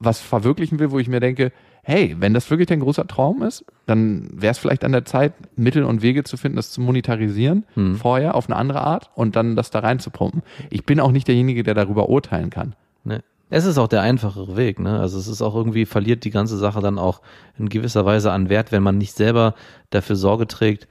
[0.00, 3.64] was verwirklichen will, wo ich mir denke, hey, wenn das wirklich dein großer Traum ist,
[3.86, 7.64] dann wäre es vielleicht an der Zeit, Mittel und Wege zu finden, das zu monetarisieren
[7.96, 10.42] vorher auf eine andere Art und dann das da reinzupumpen.
[10.70, 12.74] Ich bin auch nicht derjenige, der darüber urteilen kann.
[13.04, 13.22] Ne.
[13.50, 15.00] Es ist auch der einfachere Weg, ne?
[15.00, 17.22] Also es ist auch irgendwie, verliert die ganze Sache dann auch
[17.58, 19.54] in gewisser Weise an Wert, wenn man nicht selber
[19.90, 20.86] dafür Sorge trägt,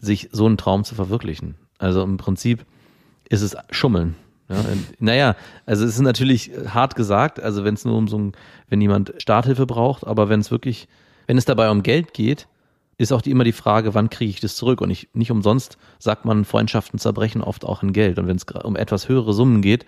[0.00, 1.54] sich so einen Traum zu verwirklichen.
[1.78, 2.66] Also im Prinzip
[3.28, 4.16] ist es Schummeln.
[4.48, 8.18] Ja, und, naja, also es ist natürlich hart gesagt, also wenn es nur um so
[8.18, 8.32] ein,
[8.68, 10.88] wenn jemand Starthilfe braucht, aber wenn es wirklich,
[11.28, 12.48] wenn es dabei um Geld geht,
[12.98, 14.80] ist auch die, immer die Frage, wann kriege ich das zurück?
[14.80, 18.18] Und ich, nicht umsonst sagt man, Freundschaften zerbrechen oft auch in Geld.
[18.18, 19.86] Und wenn es um etwas höhere Summen geht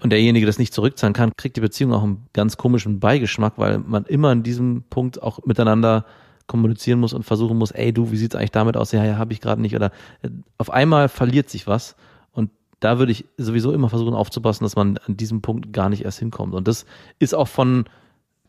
[0.00, 3.78] und derjenige das nicht zurückzahlen kann, kriegt die Beziehung auch einen ganz komischen Beigeschmack, weil
[3.78, 6.04] man immer in diesem Punkt auch miteinander
[6.46, 8.92] kommunizieren muss und versuchen muss, ey du, wie sieht's eigentlich damit aus?
[8.92, 9.74] Ja, ja, habe ich gerade nicht.
[9.74, 9.90] Oder
[10.22, 11.96] äh, auf einmal verliert sich was
[12.32, 16.04] und da würde ich sowieso immer versuchen aufzupassen, dass man an diesem Punkt gar nicht
[16.04, 16.54] erst hinkommt.
[16.54, 16.86] Und das
[17.18, 17.84] ist auch von,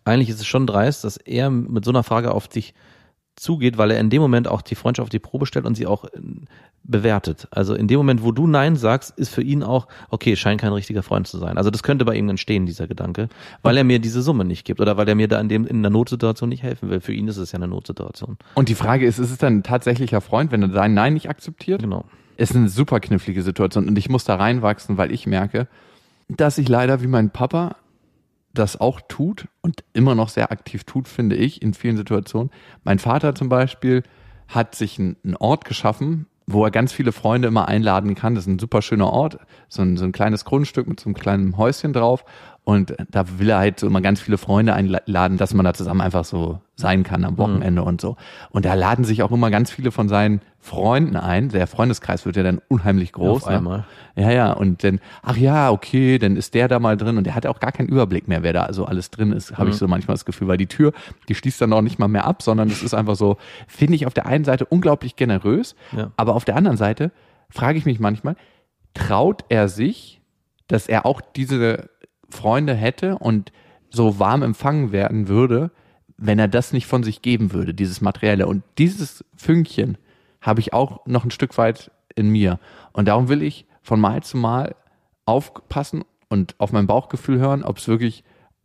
[0.05, 2.73] eigentlich ist es schon dreist, dass er mit so einer Frage auf dich
[3.39, 5.87] zugeht, weil er in dem Moment auch die Freundschaft auf die Probe stellt und sie
[5.87, 6.09] auch äh,
[6.83, 7.47] bewertet.
[7.51, 10.73] Also in dem Moment, wo du Nein sagst, ist für ihn auch, okay, scheint kein
[10.73, 11.57] richtiger Freund zu sein.
[11.57, 13.29] Also das könnte bei ihm entstehen, dieser Gedanke,
[13.61, 15.81] weil er mir diese Summe nicht gibt oder weil er mir da in dem in
[15.81, 17.01] der Notsituation nicht helfen will.
[17.01, 18.37] Für ihn ist es ja eine Notsituation.
[18.55, 21.29] Und die Frage ist, ist es dann ein tatsächlicher Freund, wenn er dein Nein nicht
[21.29, 21.81] akzeptiert?
[21.81, 22.05] Genau.
[22.37, 25.67] ist eine super knifflige Situation und ich muss da reinwachsen, weil ich merke,
[26.29, 27.75] dass ich leider wie mein Papa
[28.59, 32.51] das auch tut und immer noch sehr aktiv tut, finde ich, in vielen Situationen.
[32.83, 34.03] Mein Vater zum Beispiel
[34.47, 38.35] hat sich einen Ort geschaffen, wo er ganz viele Freunde immer einladen kann.
[38.35, 41.15] Das ist ein super schöner Ort, so ein, so ein kleines Grundstück mit so einem
[41.15, 42.25] kleinen Häuschen drauf.
[42.69, 46.01] Und da will er halt so immer ganz viele Freunde einladen, dass man da zusammen
[46.01, 48.15] einfach so sein kann am Wochenende und so.
[48.51, 51.49] Und da laden sich auch immer ganz viele von seinen Freunden ein.
[51.49, 53.43] Der Freundeskreis wird ja dann unheimlich groß.
[53.43, 53.85] auf einmal.
[54.15, 54.23] Ne?
[54.23, 54.51] Ja, ja.
[54.53, 57.59] Und dann, ach ja, okay, dann ist der da mal drin und der hat auch
[57.59, 60.25] gar keinen Überblick mehr, wer da so alles drin ist, habe ich so manchmal das
[60.25, 60.93] Gefühl, weil die Tür,
[61.27, 64.05] die schließt dann auch nicht mal mehr ab, sondern es ist einfach so, finde ich
[64.05, 66.11] auf der einen Seite unglaublich generös, Ja.
[66.17, 67.11] aber auf der anderen Seite
[67.49, 68.35] frage ich mich manchmal,
[68.93, 70.21] traut er sich,
[70.67, 71.89] dass er auch diese
[72.29, 73.51] Freunde hätte und
[73.89, 75.71] so warm empfangen werden würde,
[76.17, 78.47] wenn er das nicht von sich geben würde, dieses Materielle.
[78.47, 79.97] Und dieses Fünkchen
[80.41, 82.59] habe ich auch noch ein Stück weit in mir.
[82.93, 84.75] Und darum will ich von Mal zu Mal
[85.25, 88.23] aufpassen und auf mein Bauchgefühl hören, ob es wirklich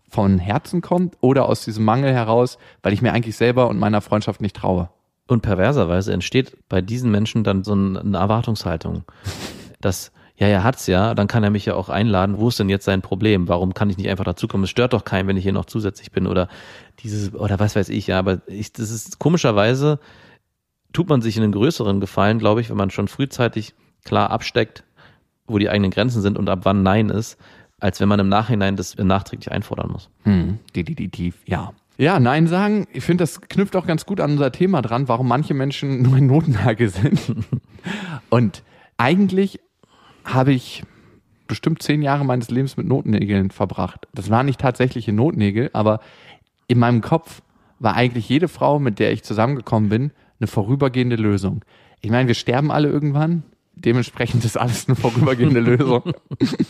[0.08, 4.00] von Herzen kommt oder aus diesem Mangel heraus, weil ich mir eigentlich selber und meiner
[4.00, 4.90] Freundschaft nicht traue.
[5.26, 9.04] Und perverserweise entsteht bei diesen Menschen dann so eine Erwartungshaltung,
[9.80, 12.38] dass ja, er hat's ja, dann kann er mich ja auch einladen.
[12.38, 13.46] Wo ist denn jetzt sein Problem?
[13.46, 14.64] Warum kann ich nicht einfach dazukommen?
[14.64, 16.48] Es stört doch keinen, wenn ich hier noch zusätzlich bin oder
[17.00, 18.08] dieses oder was weiß ich.
[18.08, 20.00] Ja, aber ich, das ist komischerweise
[20.92, 24.84] tut man sich einen größeren Gefallen, glaube ich, wenn man schon frühzeitig klar absteckt,
[25.46, 27.36] wo die eigenen Grenzen sind und ab wann Nein ist,
[27.80, 30.08] als wenn man im Nachhinein das nachträglich einfordern muss.
[30.22, 31.72] Hm, definitiv, ja.
[31.96, 35.28] Ja, Nein sagen, ich finde, das knüpft auch ganz gut an unser Thema dran, warum
[35.28, 37.20] manche Menschen nur ein Notnagel sind.
[38.30, 38.62] Und
[38.96, 39.60] eigentlich
[40.24, 40.82] habe ich
[41.46, 44.08] bestimmt zehn Jahre meines Lebens mit Notnägeln verbracht.
[44.14, 46.00] Das waren nicht tatsächliche Notnägel, aber
[46.66, 47.42] in meinem Kopf
[47.78, 50.10] war eigentlich jede Frau, mit der ich zusammengekommen bin,
[50.40, 51.64] eine vorübergehende Lösung.
[52.00, 53.42] Ich meine, wir sterben alle irgendwann.
[53.74, 56.12] Dementsprechend ist alles eine vorübergehende Lösung.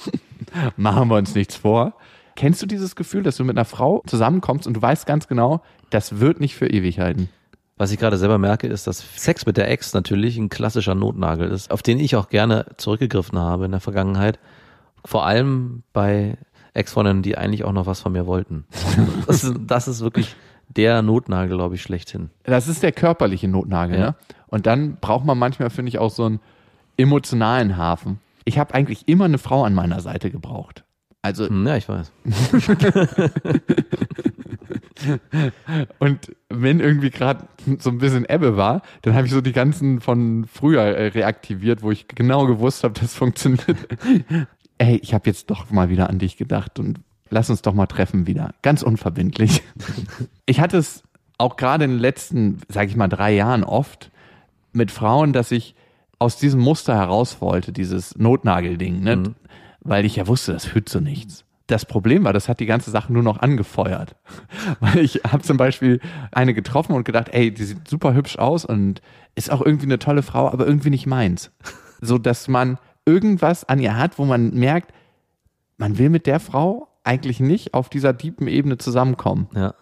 [0.77, 1.95] Machen wir uns nichts vor.
[2.37, 5.63] Kennst du dieses Gefühl, dass du mit einer Frau zusammenkommst und du weißt ganz genau,
[5.91, 7.29] das wird nicht für ewig halten?
[7.77, 11.51] Was ich gerade selber merke, ist, dass Sex mit der Ex natürlich ein klassischer Notnagel
[11.51, 14.39] ist, auf den ich auch gerne zurückgegriffen habe in der Vergangenheit.
[15.05, 16.37] Vor allem bei
[16.73, 18.65] Ex-Freundinnen, die eigentlich auch noch was von mir wollten.
[19.27, 20.37] Das ist, das ist wirklich
[20.69, 22.31] der Notnagel, glaube ich, schlechthin.
[22.45, 23.99] Das ist der körperliche Notnagel.
[23.99, 24.07] Ja.
[24.07, 24.15] Ne?
[24.47, 26.41] Und dann braucht man manchmal, finde ich, auch so einen
[26.97, 28.21] emotionalen Hafen.
[28.45, 30.85] Ich habe eigentlich immer eine Frau an meiner Seite gebraucht.
[31.23, 32.13] Also Hm, Ja, ich weiß.
[35.99, 37.47] Und wenn irgendwie gerade
[37.79, 41.83] so ein bisschen Ebbe war, dann habe ich so die ganzen von früher äh, reaktiviert,
[41.83, 43.77] wo ich genau gewusst habe, das funktioniert.
[44.79, 47.01] Ey, ich habe jetzt doch mal wieder an dich gedacht und
[47.31, 48.55] lass uns doch mal treffen wieder.
[48.63, 49.63] Ganz unverbindlich.
[50.47, 51.03] Ich hatte es
[51.39, 54.11] auch gerade in den letzten, sage ich mal, drei Jahren oft
[54.73, 55.75] mit Frauen, dass ich
[56.19, 59.35] aus diesem Muster heraus wollte, dieses Notnagelding, ne?
[59.81, 61.45] weil ich ja wusste, das führt zu nichts.
[61.67, 64.17] Das Problem war, das hat die ganze Sache nur noch angefeuert.
[64.81, 66.01] Weil ich habe zum Beispiel
[66.31, 69.01] eine getroffen und gedacht, ey, die sieht super hübsch aus und
[69.35, 71.51] ist auch irgendwie eine tolle Frau, aber irgendwie nicht meins.
[72.01, 74.93] So dass man irgendwas an ihr hat, wo man merkt,
[75.79, 79.49] man will mit der Frau eigentlich nicht auf dieser tiefen Ebene zusammenkommen.
[79.55, 79.75] Ja.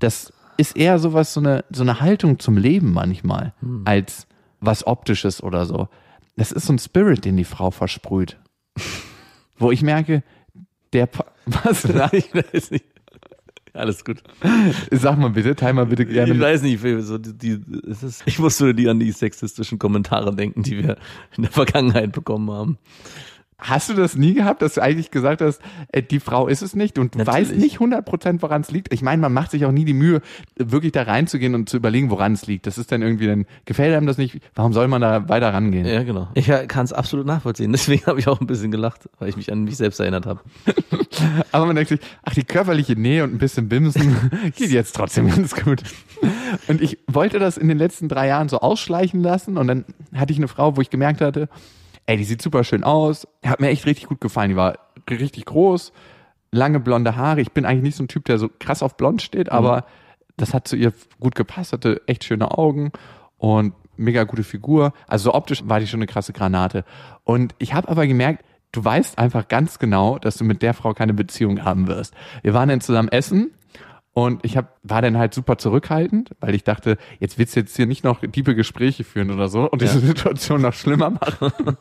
[0.00, 4.26] Das ist eher sowas, so eine, so eine Haltung zum Leben manchmal, als
[4.60, 5.88] was Optisches oder so.
[6.36, 8.38] Das ist so ein Spirit, den die Frau versprüht.
[9.58, 10.22] Wo ich merke,
[10.92, 12.84] der, Pa- was, ich weiß nicht.
[13.74, 14.22] Alles gut.
[14.90, 16.40] sag mal bitte, teil mal bitte Ich gerne.
[16.40, 20.34] weiß nicht, so die, die, es ist, ich muss nur die an die sexistischen Kommentare
[20.34, 20.96] denken, die wir
[21.36, 22.78] in der Vergangenheit bekommen haben.
[23.60, 26.76] Hast du das nie gehabt, dass du eigentlich gesagt hast, äh, die Frau ist es
[26.76, 27.50] nicht und du Natürlich.
[27.50, 28.94] weißt nicht 100% woran es liegt?
[28.94, 30.22] Ich meine, man macht sich auch nie die Mühe,
[30.56, 32.68] wirklich da reinzugehen und zu überlegen, woran es liegt.
[32.68, 34.38] Das ist dann irgendwie, dann gefällt einem das nicht.
[34.54, 35.86] Warum soll man da weiter rangehen?
[35.86, 36.28] Ja, genau.
[36.34, 37.72] Ich kann es absolut nachvollziehen.
[37.72, 40.40] Deswegen habe ich auch ein bisschen gelacht, weil ich mich an mich selbst erinnert habe.
[41.50, 45.28] Aber man denkt sich, ach, die körperliche Nähe und ein bisschen Bimsen geht jetzt trotzdem
[45.28, 45.82] ganz gut.
[46.68, 50.32] Und ich wollte das in den letzten drei Jahren so ausschleichen lassen und dann hatte
[50.32, 51.48] ich eine Frau, wo ich gemerkt hatte,
[52.08, 54.78] ey, die sieht super schön aus, hat mir echt richtig gut gefallen, die war
[55.10, 55.92] richtig groß,
[56.50, 57.42] lange blonde Haare.
[57.42, 59.84] Ich bin eigentlich nicht so ein Typ, der so krass auf blond steht, aber
[60.38, 62.92] das hat zu ihr gut gepasst, hatte echt schöne Augen
[63.36, 64.94] und mega gute Figur.
[65.06, 66.84] Also so optisch war die schon eine krasse Granate.
[67.24, 68.42] Und ich habe aber gemerkt,
[68.72, 72.14] du weißt einfach ganz genau, dass du mit der Frau keine Beziehung haben wirst.
[72.42, 73.50] Wir waren dann zusammen essen
[74.26, 77.76] und ich hab, war dann halt super zurückhaltend, weil ich dachte, jetzt willst du jetzt
[77.76, 81.52] hier nicht noch tiefe Gespräche führen oder so und diese Situation noch schlimmer machen.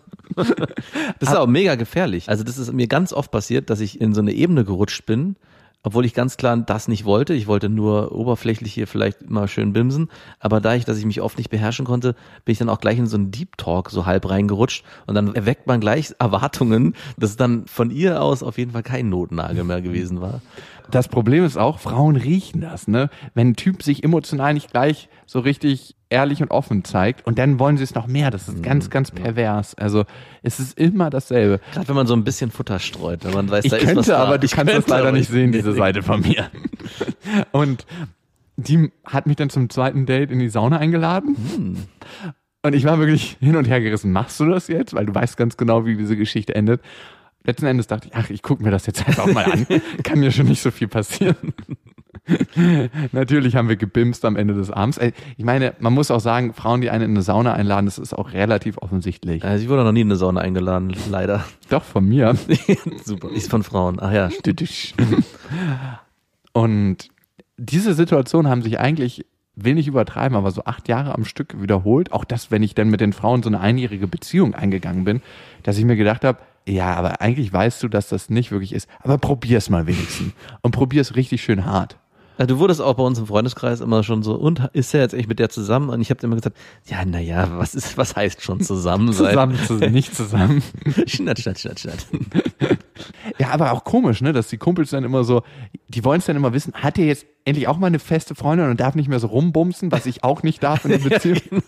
[1.20, 2.30] Das ist auch mega gefährlich.
[2.30, 5.36] Also das ist mir ganz oft passiert, dass ich in so eine Ebene gerutscht bin,
[5.84, 7.34] obwohl ich ganz klar das nicht wollte.
[7.34, 10.10] Ich wollte nur oberflächlich hier vielleicht mal schön bimsen.
[10.40, 12.14] Aber da ich, dass ich mich oft nicht beherrschen konnte,
[12.46, 14.84] bin ich dann auch gleich in so einen Deep Talk so halb reingerutscht.
[15.06, 19.10] Und dann erweckt man gleich Erwartungen, dass dann von ihr aus auf jeden Fall kein
[19.10, 20.42] Notnagel mehr gewesen war.
[20.90, 23.10] Das Problem ist auch, Frauen riechen das, ne?
[23.34, 27.60] Wenn ein Typ sich emotional nicht gleich so richtig ehrlich und offen zeigt und dann
[27.60, 28.32] wollen sie es noch mehr.
[28.32, 29.76] Das ist ganz, ganz pervers.
[29.76, 30.06] Also
[30.42, 31.60] es ist immer dasselbe.
[31.74, 33.94] Gerade wenn man so ein bisschen Futter streut, wenn man weiß, Ich da ist was
[33.94, 36.50] könnte, aber du Ich kannst das könnte, leider nicht ich- sehen, diese Seite von mir.
[37.52, 37.86] Und
[38.56, 41.88] die hat mich dann zum zweiten Date in die Sauna eingeladen.
[42.64, 44.12] Und ich war wirklich hin und her gerissen.
[44.12, 44.94] Machst du das jetzt?
[44.94, 46.82] Weil du weißt ganz genau, wie diese Geschichte endet.
[47.44, 49.68] Letzten Endes dachte ich, ach, ich gucke mir das jetzt einfach mal an.
[50.04, 51.36] Kann mir schon nicht so viel passieren.
[53.12, 55.00] Natürlich haben wir gebimst am Ende des Abends.
[55.38, 58.14] Ich meine, man muss auch sagen, Frauen, die einen in eine Sauna einladen, das ist
[58.14, 59.44] auch relativ offensichtlich.
[59.44, 61.46] Also ich wurde noch nie in eine Sauna eingeladen, leider.
[61.70, 62.36] Doch, von mir.
[63.06, 63.30] Super.
[63.32, 63.98] Ist von Frauen.
[64.00, 64.30] Ach ja,
[66.54, 67.10] Und
[67.58, 72.12] diese Situation haben sich eigentlich, will nicht übertreiben, aber so acht Jahre am Stück wiederholt.
[72.12, 75.22] Auch das, wenn ich dann mit den Frauen so eine einjährige Beziehung eingegangen bin,
[75.64, 78.90] dass ich mir gedacht habe, ja, aber eigentlich weißt du, dass das nicht wirklich ist.
[79.00, 80.34] Aber probier's mal wenigstens.
[80.62, 81.98] Und probier's richtig schön hart.
[82.46, 85.28] Du wurdest auch bei uns im Freundeskreis immer schon so, und ist er jetzt echt
[85.28, 85.90] mit der zusammen?
[85.90, 89.30] Und ich habe immer gesagt, ja, naja, was ist, was heißt schon zusammen sein?
[89.30, 90.62] Zusammen, zu, nicht zusammen.
[91.08, 92.06] Schnatt, schnatt, schnatt, schnatt.
[93.40, 95.44] Ja, aber auch komisch, ne, dass die Kumpels dann immer so,
[95.88, 98.70] die wollen es dann immer wissen, hat er jetzt endlich auch mal eine feste Freundin
[98.70, 101.64] und darf nicht mehr so rumbumsen, was ich auch nicht darf in der Beziehung.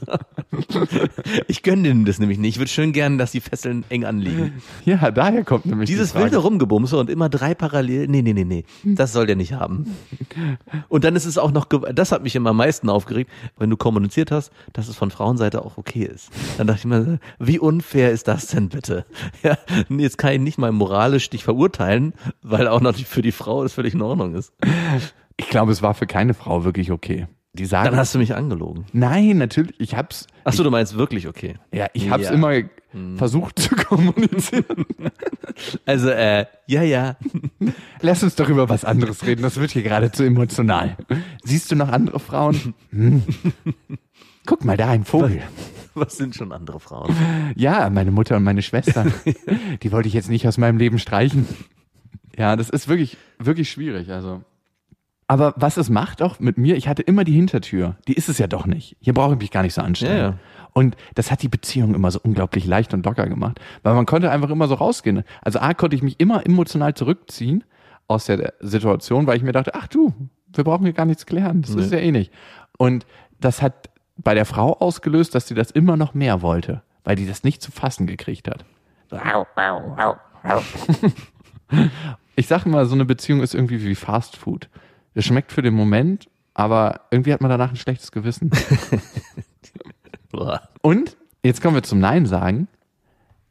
[1.47, 2.55] Ich gönne denen das nämlich nicht.
[2.55, 4.61] Ich würde schön gern, dass die Fesseln eng anliegen.
[4.83, 8.07] Ja, daher kommt nämlich Dieses die wilde Rumgebumse und immer drei parallel.
[8.07, 8.65] Nee, nee, nee, nee.
[8.83, 9.95] Das soll der nicht haben.
[10.89, 13.77] Und dann ist es auch noch, das hat mich immer am meisten aufgeregt, wenn du
[13.77, 16.29] kommuniziert hast, dass es von Frauenseite auch okay ist.
[16.57, 19.05] Dann dachte ich mir, wie unfair ist das denn bitte?
[19.43, 19.57] Ja,
[19.89, 23.73] jetzt kann ich nicht mal moralisch dich verurteilen, weil auch noch für die Frau das
[23.73, 24.51] völlig in Ordnung ist.
[25.39, 27.27] Ich glaube, es war für keine Frau wirklich okay.
[27.53, 28.85] Die sagen, Dann hast du mich angelogen.
[28.93, 31.55] nein, natürlich, ich hab's, Ach so, du meinst wirklich okay.
[31.73, 32.31] ja, ich hab's Ja.
[32.31, 32.51] immer
[33.15, 34.85] versucht zu kommunizieren.
[35.85, 37.17] Also, äh, ja, ja.
[38.01, 40.95] Lass uns doch über was anderes reden, das wird hier gerade zu emotional.
[41.43, 42.73] Siehst du noch andere Frauen?
[42.91, 43.23] Hm.
[44.45, 45.41] Guck mal, da ein Vogel.
[45.95, 47.13] Was sind schon andere Frauen?
[47.55, 49.05] Ja, meine Mutter und meine Schwester.
[49.83, 51.45] Die wollte ich jetzt nicht aus meinem Leben streichen.
[52.37, 54.43] Ja, das ist wirklich, wirklich schwierig, also.
[55.29, 57.95] Aber was es macht auch mit mir, ich hatte immer die Hintertür.
[58.07, 58.97] Die ist es ja doch nicht.
[58.99, 60.17] Hier brauche ich mich gar nicht so anstellen.
[60.17, 60.37] Ja, ja.
[60.73, 63.59] Und das hat die Beziehung immer so unglaublich leicht und locker gemacht.
[63.83, 65.23] Weil man konnte einfach immer so rausgehen.
[65.43, 67.63] Also A, konnte ich mich immer emotional zurückziehen
[68.07, 70.15] aus der Situation, weil ich mir dachte, ach du,
[70.51, 71.61] wir brauchen hier gar nichts klären.
[71.61, 72.33] Das ist ja eh nicht.
[72.79, 73.05] Und
[73.39, 77.27] das hat bei der Frau ausgelöst, dass sie das immer noch mehr wollte, weil die
[77.27, 78.65] das nicht zu fassen gekriegt hat.
[82.35, 84.69] Ich sag mal, so eine Beziehung ist irgendwie wie Fast Food.
[85.19, 88.51] Das schmeckt für den Moment, aber irgendwie hat man danach ein schlechtes Gewissen.
[90.81, 92.69] Und jetzt kommen wir zum Nein sagen.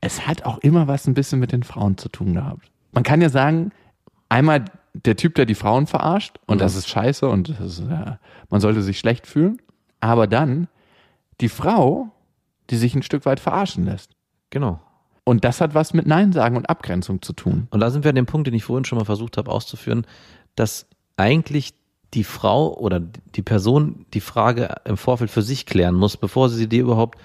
[0.00, 2.70] Es hat auch immer was ein bisschen mit den Frauen zu tun gehabt.
[2.92, 3.72] Man kann ja sagen,
[4.31, 8.16] einmal der Typ, der die Frauen verarscht und das ist scheiße und ist, äh,
[8.48, 9.61] man sollte sich schlecht fühlen.
[10.00, 10.68] Aber dann
[11.42, 12.09] die Frau,
[12.70, 14.12] die sich ein Stück weit verarschen lässt.
[14.48, 14.81] Genau.
[15.24, 17.68] Und das hat was mit Nein sagen und Abgrenzung zu tun.
[17.68, 20.07] Und da sind wir an dem Punkt, den ich vorhin schon mal versucht habe auszuführen,
[20.54, 20.88] dass
[21.18, 21.74] eigentlich
[22.14, 26.68] die Frau oder die Person die Frage im Vorfeld für sich klären muss, bevor sie
[26.68, 27.18] dir überhaupt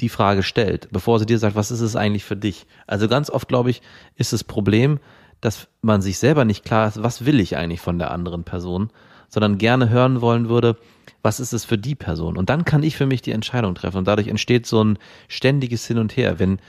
[0.00, 2.66] die Frage stellt, bevor sie dir sagt, was ist es eigentlich für dich?
[2.86, 3.82] Also ganz oft, glaube ich,
[4.16, 4.98] ist das Problem,
[5.42, 8.90] dass man sich selber nicht klar ist, was will ich eigentlich von der anderen Person,
[9.28, 10.76] sondern gerne hören wollen würde,
[11.22, 12.36] was ist es für die Person?
[12.36, 13.98] Und dann kann ich für mich die Entscheidung treffen.
[13.98, 16.38] Und dadurch entsteht so ein ständiges Hin und Her.
[16.38, 16.60] Wenn,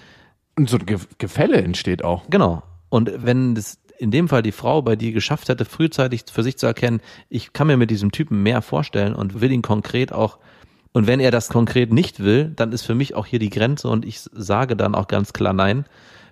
[0.57, 2.29] Und so ein Ge Gefälle entsteht auch.
[2.29, 2.63] genau.
[2.89, 6.57] Und wenn das in dem Fall die Frau bei dir geschafft hätte, frühzeitig für sich
[6.57, 10.39] zu erkennen, ich kann mir mit diesem Typen mehr vorstellen und will ihn konkret auch
[10.93, 13.87] und wenn er das konkret nicht will, dann ist für mich auch hier die Grenze
[13.87, 15.85] und ich sage dann auch ganz klar nein,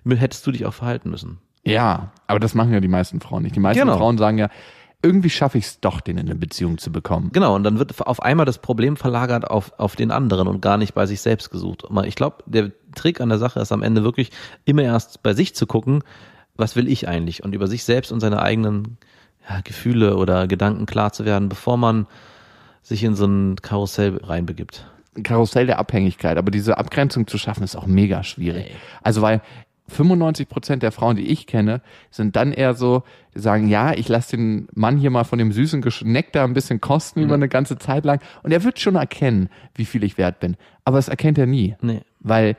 [0.06, 1.38] hättest du dich auch verhalten müssen.
[1.64, 3.56] Ja, aber das machen ja die meisten Frauen nicht.
[3.56, 3.96] Die meisten Genau.
[3.96, 4.48] Frauen sagen ja,
[5.02, 7.30] irgendwie schaffe ich es doch, den in eine Beziehung zu bekommen.
[7.32, 10.76] Genau, und dann wird auf einmal das Problem verlagert auf, auf den anderen und gar
[10.76, 11.84] nicht bei sich selbst gesucht.
[12.04, 14.30] Ich glaube, der Trick an der Sache ist am Ende wirklich
[14.66, 16.02] immer erst bei sich zu gucken,
[16.60, 18.98] was will ich eigentlich und über sich selbst und seine eigenen
[19.48, 22.06] ja, Gefühle oder Gedanken klar zu werden, bevor man
[22.82, 24.86] sich in so ein Karussell reinbegibt.
[25.16, 28.70] Ein Karussell der Abhängigkeit, aber diese Abgrenzung zu schaffen, ist auch mega schwierig.
[29.02, 29.42] Also weil
[29.90, 33.02] 95 Prozent der Frauen, die ich kenne, sind dann eher so,
[33.34, 36.54] die sagen, ja, ich lasse den Mann hier mal von dem süßen Geschneck da ein
[36.54, 40.16] bisschen kosten über eine ganze Zeit lang und er wird schon erkennen, wie viel ich
[40.16, 40.56] wert bin.
[40.84, 41.76] Aber das erkennt er nie.
[41.80, 42.02] Nee.
[42.20, 42.56] Weil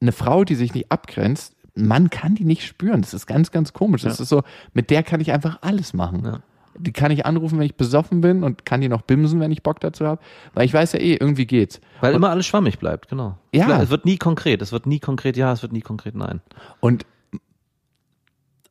[0.00, 3.02] eine Frau, die sich nicht abgrenzt, Mann kann die nicht spüren.
[3.02, 4.02] Das ist ganz, ganz komisch.
[4.02, 6.22] Das ist so, mit der kann ich einfach alles machen.
[6.24, 6.40] Ja.
[6.76, 9.62] Die kann ich anrufen, wenn ich besoffen bin und kann die noch bimsen, wenn ich
[9.62, 10.20] Bock dazu habe.
[10.54, 11.80] Weil ich weiß ja eh, irgendwie geht's.
[12.00, 13.38] Weil immer alles schwammig bleibt, genau.
[13.52, 13.80] Ja.
[13.80, 16.40] Es wird nie konkret, es wird nie konkret ja, es wird nie konkret nein.
[16.80, 17.06] Und,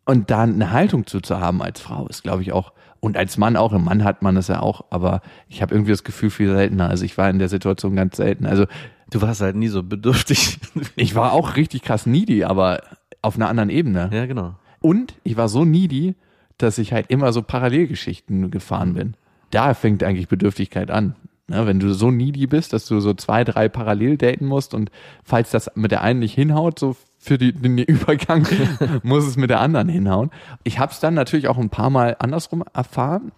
[0.05, 3.37] und da eine Haltung zu, zu haben als Frau ist, glaube ich, auch, und als
[3.37, 6.29] Mann auch, im Mann hat man das ja auch, aber ich habe irgendwie das Gefühl
[6.29, 6.89] viel seltener.
[6.89, 8.45] Also ich war in der Situation ganz selten.
[8.45, 8.65] Also
[9.13, 10.57] Du warst halt nie so bedürftig.
[10.95, 12.81] ich war auch richtig krass needy, aber
[13.21, 14.09] auf einer anderen Ebene.
[14.11, 14.55] ja, genau.
[14.81, 16.15] Und ich war so needy,
[16.57, 19.13] dass ich halt immer so Parallelgeschichten gefahren bin.
[19.51, 21.15] Da fängt eigentlich Bedürftigkeit an.
[21.47, 24.89] Ne, wenn du so needy bist, dass du so zwei, drei parallel daten musst und
[25.23, 28.47] falls das mit der einen nicht hinhaut, so für die, den Übergang,
[29.03, 30.31] muss es mit der anderen hinhauen.
[30.63, 33.31] Ich habe es dann natürlich auch ein paar Mal andersrum erfahren.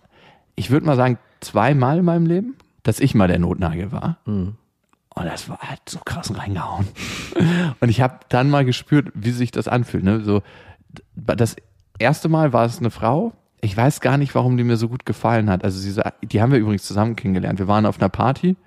[0.55, 4.19] Ich würde mal sagen, zweimal in meinem Leben, dass ich mal der Notnagel war.
[5.15, 6.87] Und das war halt so krass reingehauen.
[7.79, 10.03] Und ich habe dann mal gespürt, wie sich das anfühlt.
[10.03, 10.21] Ne?
[10.21, 10.41] So,
[11.15, 11.55] das
[11.97, 13.33] erste Mal war es eine Frau.
[13.61, 15.63] Ich weiß gar nicht, warum die mir so gut gefallen hat.
[15.63, 17.59] Also diese, die haben wir übrigens zusammen kennengelernt.
[17.59, 18.57] Wir waren auf einer Party.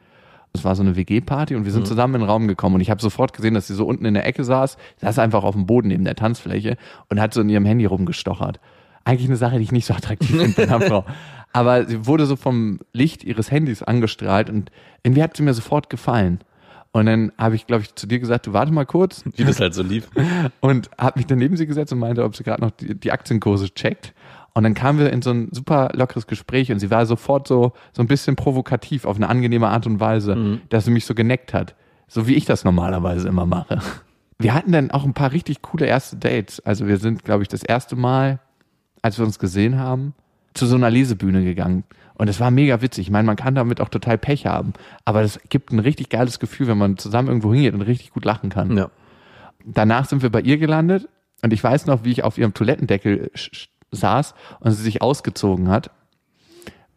[0.54, 2.90] Es war so eine WG-Party und wir sind zusammen in den Raum gekommen und ich
[2.90, 5.66] habe sofort gesehen, dass sie so unten in der Ecke saß, saß einfach auf dem
[5.66, 6.78] Boden neben der Tanzfläche
[7.10, 8.58] und hat so in ihrem Handy rumgestochert.
[9.04, 11.04] Eigentlich eine Sache, die ich nicht so attraktiv finde bei einer Frau.
[11.52, 14.70] Aber sie wurde so vom Licht ihres Handys angestrahlt und
[15.02, 16.40] irgendwie hat sie mir sofort gefallen.
[16.92, 19.60] Und dann habe ich, glaube ich, zu dir gesagt, du warte mal kurz Wie das
[19.60, 20.08] halt so lief.
[20.60, 23.12] und habe mich dann neben sie gesetzt und meinte, ob sie gerade noch die, die
[23.12, 24.14] Aktienkurse checkt.
[24.54, 27.72] Und dann kamen wir in so ein super lockeres Gespräch und sie war sofort so,
[27.92, 31.54] so ein bisschen provokativ auf eine angenehme Art und Weise, dass sie mich so geneckt
[31.54, 31.76] hat.
[32.08, 33.80] So wie ich das normalerweise immer mache.
[34.38, 36.60] Wir hatten dann auch ein paar richtig coole erste Dates.
[36.60, 38.40] Also wir sind, glaube ich, das erste Mal,
[39.02, 40.14] als wir uns gesehen haben,
[40.58, 41.84] zu so einer Lesebühne gegangen.
[42.14, 43.06] Und es war mega witzig.
[43.06, 44.72] Ich meine, man kann damit auch total Pech haben.
[45.04, 48.24] Aber das gibt ein richtig geiles Gefühl, wenn man zusammen irgendwo hingeht und richtig gut
[48.24, 48.90] lachen kann Ja.
[49.64, 51.08] danach sind wir bei ihr gelandet
[51.42, 53.30] und ich weiß noch, wie ich auf ihrem Toilettendeckel
[53.92, 55.90] saß und sie sich ausgezogen hat,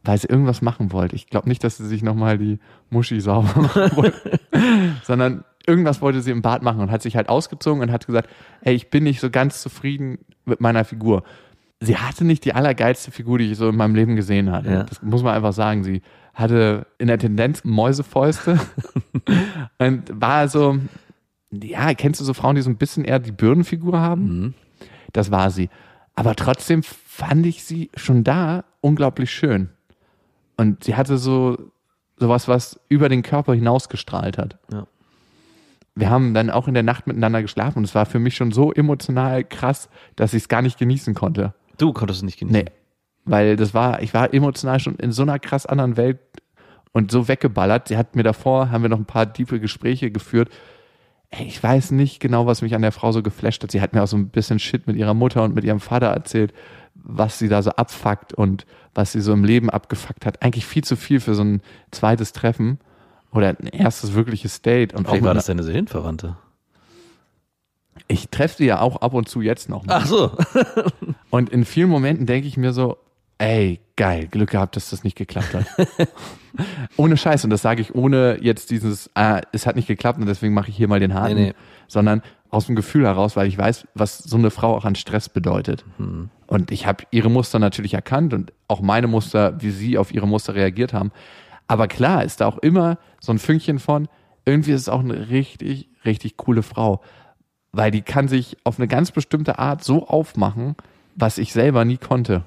[0.03, 1.15] weil sie irgendwas machen wollte.
[1.15, 4.39] Ich glaube nicht, dass sie sich nochmal die Muschi sauber machen wollte,
[5.03, 8.27] sondern irgendwas wollte sie im Bad machen und hat sich halt ausgezogen und hat gesagt,
[8.61, 11.23] ey, ich bin nicht so ganz zufrieden mit meiner Figur.
[11.83, 14.69] Sie hatte nicht die allergeilste Figur, die ich so in meinem Leben gesehen hatte.
[14.69, 14.83] Ja.
[14.83, 15.83] Das muss man einfach sagen.
[15.83, 16.03] Sie
[16.35, 18.59] hatte in der Tendenz Mäusefäuste
[19.79, 20.77] und war so,
[21.51, 24.53] ja, kennst du so Frauen, die so ein bisschen eher die Bürdenfigur haben?
[25.11, 25.69] Das war sie.
[26.13, 29.69] Aber trotzdem fand ich sie schon da unglaublich schön.
[30.57, 31.57] Und sie hatte so
[32.17, 34.57] sowas, was über den Körper hinausgestrahlt hat.
[34.71, 34.85] Ja.
[35.95, 38.51] Wir haben dann auch in der Nacht miteinander geschlafen und es war für mich schon
[38.51, 41.53] so emotional krass, dass ich es gar nicht genießen konnte.
[41.81, 42.63] Du konntest es nicht genießen.
[42.63, 42.71] Nee.
[43.25, 46.19] Weil das war, ich war emotional schon in so einer krass anderen Welt
[46.91, 47.87] und so weggeballert.
[47.87, 50.49] Sie hat mir davor, haben wir noch ein paar tiefe Gespräche geführt.
[51.29, 53.71] Ey, ich weiß nicht genau, was mich an der Frau so geflasht hat.
[53.71, 56.07] Sie hat mir auch so ein bisschen Shit mit ihrer Mutter und mit ihrem Vater
[56.07, 56.53] erzählt,
[56.93, 60.41] was sie da so abfuckt und was sie so im Leben abgefuckt hat.
[60.43, 62.79] Eigentlich viel zu viel für so ein zweites Treffen
[63.31, 64.93] oder ein erstes wirkliches Date.
[64.93, 66.35] Und Vielleicht war das deine Seelenverwandte.
[68.07, 69.85] ich treffe sie ja auch ab und zu jetzt noch.
[69.85, 69.99] mal.
[70.01, 70.37] Ach so.
[71.31, 72.97] Und in vielen Momenten denke ich mir so,
[73.39, 75.65] ey, geil, Glück gehabt, dass das nicht geklappt hat.
[76.97, 77.43] ohne Scheiß.
[77.43, 80.69] Und das sage ich ohne jetzt dieses, ah, es hat nicht geklappt und deswegen mache
[80.69, 81.35] ich hier mal den Haken.
[81.35, 81.53] Nee, nee.
[81.87, 85.29] Sondern aus dem Gefühl heraus, weil ich weiß, was so eine Frau auch an Stress
[85.29, 85.85] bedeutet.
[86.47, 90.27] Und ich habe ihre Muster natürlich erkannt und auch meine Muster, wie sie auf ihre
[90.27, 91.11] Muster reagiert haben.
[91.67, 94.09] Aber klar ist da auch immer so ein Fünkchen von,
[94.45, 97.01] irgendwie ist es auch eine richtig, richtig coole Frau.
[97.71, 100.75] Weil die kann sich auf eine ganz bestimmte Art so aufmachen,
[101.21, 102.43] was ich selber nie konnte.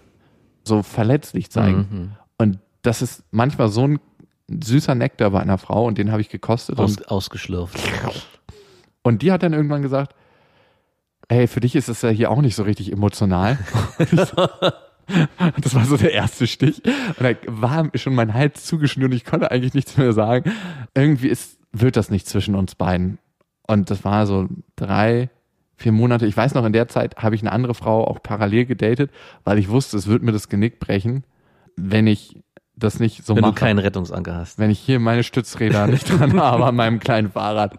[0.65, 2.17] So verletzlich zeigen.
[2.39, 4.01] Und das ist manchmal so ein
[4.49, 6.79] süßer Nektar bei einer Frau und den habe ich gekostet.
[6.79, 7.79] Aus, Und, ausgeschlürft.
[9.03, 10.15] und die hat dann irgendwann gesagt,
[11.29, 13.59] ey, für dich ist es ja hier auch nicht so richtig emotional.
[14.15, 14.37] das
[15.75, 16.83] war so der erste Stich.
[16.85, 20.53] Und da war schon mein Hals zugeschnürt und ich konnte eigentlich nichts mehr sagen.
[20.95, 23.19] Irgendwie ist, wird das nicht zwischen uns beiden.
[23.67, 25.31] Und das war so drei,
[25.77, 26.27] vier Monate.
[26.27, 29.11] Ich weiß noch, in der Zeit habe ich eine andere Frau auch parallel gedatet,
[29.45, 31.25] weil ich wusste, es wird mir das Genick brechen,
[31.77, 32.41] wenn ich
[32.77, 33.55] das nicht so Wenn mache.
[33.55, 34.59] du keinen Rettungsanker hast.
[34.59, 37.79] wenn ich hier meine Stützräder nicht dran habe an meinem kleinen Fahrrad.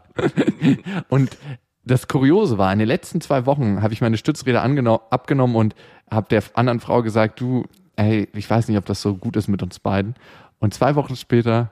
[1.10, 1.38] Und
[1.84, 5.76] das Kuriose war, in den letzten zwei Wochen habe ich meine Stützräder abgenommen und
[6.10, 7.66] habe der anderen Frau gesagt, du,
[7.96, 10.16] ey, ich weiß nicht, ob das so gut ist mit uns beiden.
[10.60, 11.70] Und zwei Wochen später,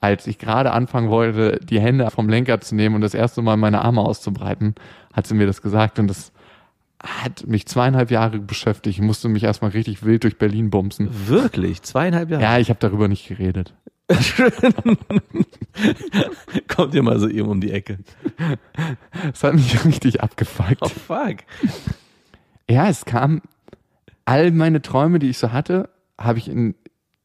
[0.00, 3.56] als ich gerade anfangen wollte, die Hände vom Lenker zu nehmen und das erste Mal
[3.56, 4.74] meine Arme auszubreiten,
[5.12, 6.32] hat sie mir das gesagt und das
[7.02, 8.98] hat mich zweieinhalb Jahre beschäftigt.
[8.98, 11.08] Ich musste mich erstmal richtig wild durch Berlin bumsen.
[11.28, 11.82] Wirklich?
[11.82, 12.42] Zweieinhalb Jahre?
[12.42, 13.74] Ja, ich habe darüber nicht geredet.
[16.68, 17.98] Kommt ihr mal so eben um die Ecke.
[19.22, 20.78] Das hat mich richtig abgefuckt.
[20.80, 21.38] Oh fuck.
[22.68, 23.42] Ja, es kam,
[24.24, 25.88] all meine Träume, die ich so hatte,
[26.18, 26.74] habe ich in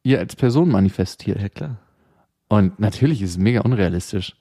[0.04, 1.42] ihr als Person manifestiert.
[1.42, 1.78] Ja klar.
[2.48, 4.36] Und natürlich ist es mega unrealistisch.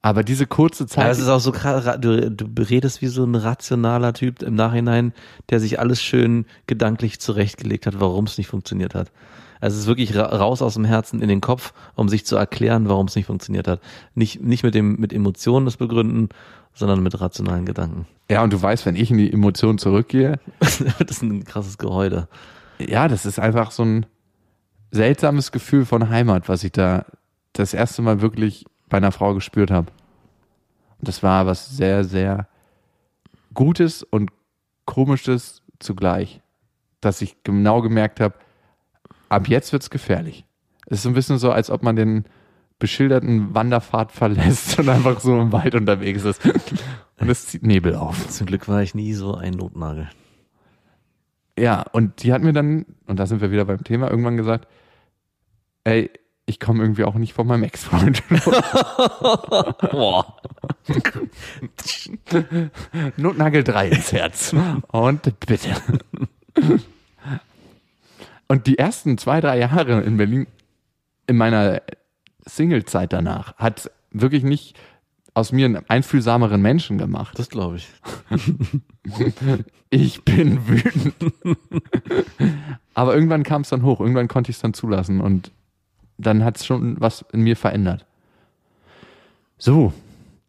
[0.00, 3.08] Aber diese kurze Ja, Zeit, es ist auch so krass, ra- du, du redest wie
[3.08, 5.12] so ein rationaler Typ im Nachhinein,
[5.50, 9.10] der sich alles schön gedanklich zurechtgelegt hat, warum es nicht funktioniert hat.
[9.60, 12.36] Also es ist wirklich ra raus aus dem Herzen in den Kopf, um sich zu
[12.36, 13.80] erklären, warum es nicht funktioniert hat.
[14.14, 16.28] Nicht, nicht mit dem, mit Emotionen das begründen,
[16.74, 18.06] sondern mit rationalen Gedanken.
[18.30, 22.28] ja, und du weißt, wenn ich in die Emotionen zurückgehe, das ist ein krasses Gehäude.
[22.78, 24.06] ja, das ist einfach so ein
[24.92, 27.04] seltsames Gefühl von Heimat, was ich da
[27.52, 29.90] das erste Mal wirklich bei einer Frau gespürt habe.
[30.98, 32.48] Und das war was sehr, sehr
[33.54, 34.30] Gutes und
[34.84, 36.40] Komisches zugleich,
[37.00, 38.34] dass ich genau gemerkt habe,
[39.28, 40.46] ab jetzt wird's gefährlich.
[40.86, 42.24] Es ist so ein bisschen so, als ob man den
[42.78, 46.44] beschilderten Wanderpfad verlässt und einfach so im Wald unterwegs ist.
[47.20, 48.28] Und es zieht Nebel auf.
[48.28, 50.08] Zum Glück war ich nie so ein Notnagel.
[51.58, 54.68] Ja, und die hat mir dann, und da sind wir wieder beim Thema, irgendwann gesagt,
[55.84, 56.10] ey,
[56.48, 58.22] ich komme irgendwie auch nicht von meinem Ex-Freund.
[59.90, 60.36] Boah.
[63.16, 64.54] Notnagel 3 ins Herz.
[64.88, 65.70] Und bitte.
[68.48, 70.46] Und die ersten zwei, drei Jahre in Berlin,
[71.26, 71.82] in meiner
[72.46, 74.74] Single-Zeit danach, hat wirklich nicht
[75.34, 77.38] aus mir einen einfühlsameren Menschen gemacht.
[77.38, 77.88] Das glaube ich.
[79.90, 81.14] Ich bin wütend.
[82.94, 85.50] Aber irgendwann kam es dann hoch, irgendwann konnte ich es dann zulassen und
[86.18, 88.04] dann hat es schon was in mir verändert.
[89.56, 89.92] So,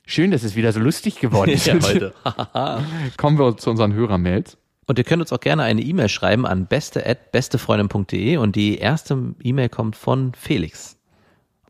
[0.06, 1.68] schön, dass es wieder so lustig geworden ist.
[1.68, 2.14] Ja, heute.
[3.18, 4.58] Kommen wir zu unseren Hörermails.
[4.88, 9.70] Und ihr könnt uns auch gerne eine E-Mail schreiben an beste@bestefreundin.de und die erste E-Mail
[9.70, 10.98] kommt von Felix.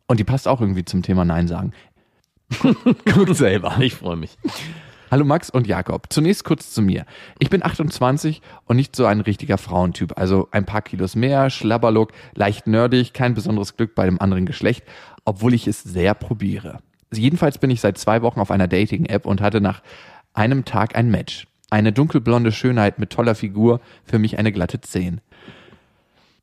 [0.08, 1.74] Und die passt auch irgendwie zum Thema Nein sagen.
[3.14, 3.78] Guckt selber.
[3.82, 4.38] Ich freue mich.
[5.12, 6.06] Hallo Max und Jakob.
[6.12, 7.04] Zunächst kurz zu mir.
[7.40, 10.20] Ich bin 28 und nicht so ein richtiger Frauentyp.
[10.20, 14.84] Also ein paar Kilos mehr, Schlabberlook, leicht nerdig, kein besonderes Glück bei dem anderen Geschlecht,
[15.26, 16.78] obwohl ich es sehr probiere.
[17.12, 19.82] Jedenfalls bin ich seit zwei Wochen auf einer Dating-App und hatte nach
[20.36, 21.48] einem Tag ein Match.
[21.72, 25.22] Eine dunkelblonde Schönheit mit toller Figur, für mich eine glatte 10.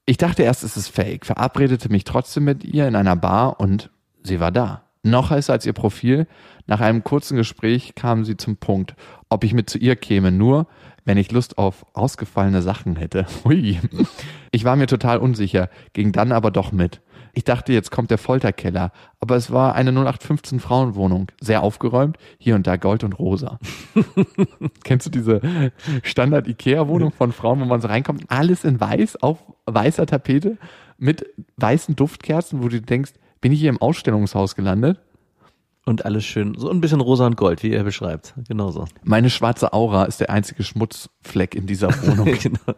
[0.06, 3.90] Ich dachte erst, es ist fake, verabredete mich trotzdem mit ihr in einer Bar und
[4.24, 4.85] sie war da.
[5.06, 6.26] Noch heißer als ihr Profil.
[6.66, 8.96] Nach einem kurzen Gespräch kam sie zum Punkt,
[9.28, 10.66] ob ich mit zu ihr käme, nur
[11.04, 13.24] wenn ich Lust auf ausgefallene Sachen hätte.
[13.44, 13.78] Hui.
[14.50, 17.00] Ich war mir total unsicher, ging dann aber doch mit.
[17.34, 18.90] Ich dachte, jetzt kommt der Folterkeller,
[19.20, 23.60] aber es war eine 0815 Frauenwohnung, sehr aufgeräumt, hier und da Gold und Rosa.
[24.84, 25.40] Kennst du diese
[26.02, 30.56] Standard Ikea Wohnung von Frauen, wo man so reinkommt, alles in weiß auf weißer Tapete
[30.98, 31.26] mit
[31.58, 35.00] weißen Duftkerzen, wo du denkst, bin ich hier im Ausstellungshaus gelandet?
[35.84, 38.34] Und alles schön, so ein bisschen rosa und gold, wie er beschreibt.
[38.48, 38.86] Genauso.
[39.04, 42.36] Meine schwarze Aura ist der einzige Schmutzfleck in dieser Wohnung.
[42.42, 42.74] genau.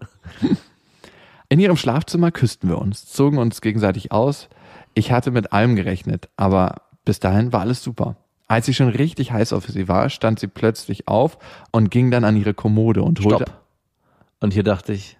[1.48, 4.48] In ihrem Schlafzimmer küssten wir uns, zogen uns gegenseitig aus.
[4.92, 8.16] Ich hatte mit allem gerechnet, aber bis dahin war alles super.
[8.46, 11.38] Als ich schon richtig heiß auf sie war, stand sie plötzlich auf
[11.72, 13.44] und ging dann an ihre Kommode und holte.
[13.44, 13.62] Stopp.
[14.40, 15.18] Und hier dachte ich,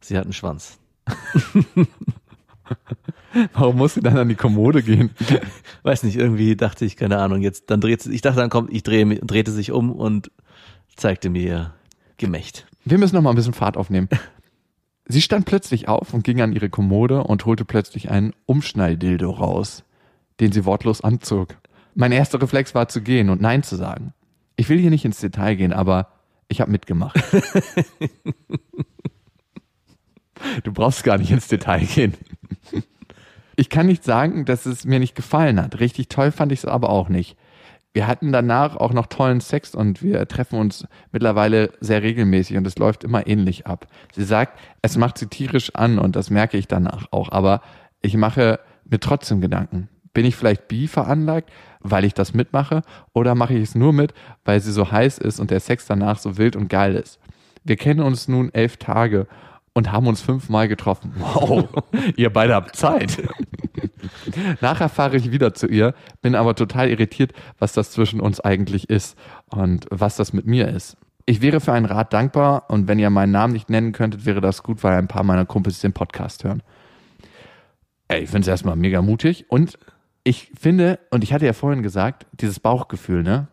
[0.00, 0.78] sie hat einen Schwanz.
[3.52, 5.10] Warum muss sie dann an die Kommode gehen?
[5.82, 8.72] Weiß nicht, irgendwie dachte ich, keine Ahnung, jetzt, dann dreht sie, ich dachte, dann kommt,
[8.72, 10.30] ich drehe, drehte sich um und
[10.96, 11.74] zeigte mir ihr
[12.16, 12.66] Gemächt.
[12.84, 14.08] Wir müssen noch mal ein bisschen Fahrt aufnehmen.
[15.06, 19.82] Sie stand plötzlich auf und ging an ihre Kommode und holte plötzlich einen Umschnalldildo raus,
[20.38, 21.56] den sie wortlos anzog.
[21.96, 24.14] Mein erster Reflex war zu gehen und Nein zu sagen.
[24.54, 26.12] Ich will hier nicht ins Detail gehen, aber
[26.46, 27.20] ich habe mitgemacht.
[30.62, 32.14] du brauchst gar nicht ins Detail gehen.
[33.60, 35.80] Ich kann nicht sagen, dass es mir nicht gefallen hat.
[35.80, 37.36] Richtig toll fand ich es aber auch nicht.
[37.92, 42.66] Wir hatten danach auch noch tollen Sex und wir treffen uns mittlerweile sehr regelmäßig und
[42.66, 43.86] es läuft immer ähnlich ab.
[44.14, 47.60] Sie sagt, es macht sie tierisch an und das merke ich danach auch, aber
[48.00, 49.90] ich mache mir trotzdem Gedanken.
[50.14, 51.50] Bin ich vielleicht bi veranlagt,
[51.80, 52.80] weil ich das mitmache
[53.12, 56.18] oder mache ich es nur mit, weil sie so heiß ist und der Sex danach
[56.18, 57.20] so wild und geil ist?
[57.62, 59.26] Wir kennen uns nun elf Tage
[59.72, 61.14] und haben uns fünfmal getroffen.
[61.18, 61.68] Wow,
[62.16, 63.22] ihr beide habt Zeit.
[64.60, 68.90] Nachher fahre ich wieder zu ihr, bin aber total irritiert, was das zwischen uns eigentlich
[68.90, 69.16] ist
[69.46, 70.96] und was das mit mir ist.
[71.26, 74.40] Ich wäre für einen Rat dankbar und wenn ihr meinen Namen nicht nennen könntet, wäre
[74.40, 76.62] das gut, weil ein paar meiner Kumpels den Podcast hören.
[78.08, 79.78] Ey, ich finde es erstmal mega mutig und
[80.24, 83.48] ich finde, und ich hatte ja vorhin gesagt, dieses Bauchgefühl, ne?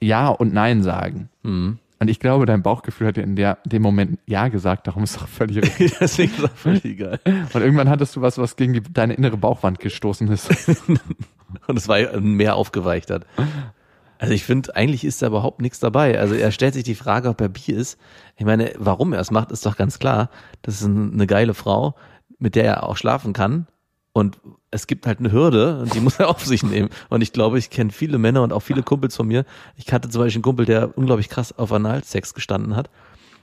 [0.00, 1.30] Ja und Nein sagen.
[1.98, 5.16] Und ich glaube, dein Bauchgefühl hat dir in der, dem Moment Ja gesagt, darum ist
[5.16, 5.94] doch völlig richtig.
[5.98, 7.20] Deswegen ist das völlig egal.
[7.24, 10.50] Und irgendwann hattest du was, was gegen die, deine innere Bauchwand gestoßen ist.
[11.68, 13.24] Und es war mehr aufgeweicht hat.
[14.18, 16.18] Also ich finde, eigentlich ist da überhaupt nichts dabei.
[16.18, 17.98] Also er stellt sich die Frage, ob er bi ist.
[18.36, 20.30] Ich meine, warum er es macht, ist doch ganz klar.
[20.62, 21.94] Das ist ein- eine geile Frau,
[22.38, 23.66] mit der er auch schlafen kann.
[24.16, 24.38] Und
[24.70, 26.88] es gibt halt eine Hürde die muss er auf sich nehmen.
[27.10, 29.44] Und ich glaube, ich kenne viele Männer und auch viele Kumpels von mir.
[29.76, 32.88] Ich kannte zum Beispiel einen Kumpel, der unglaublich krass auf Analsex gestanden hat.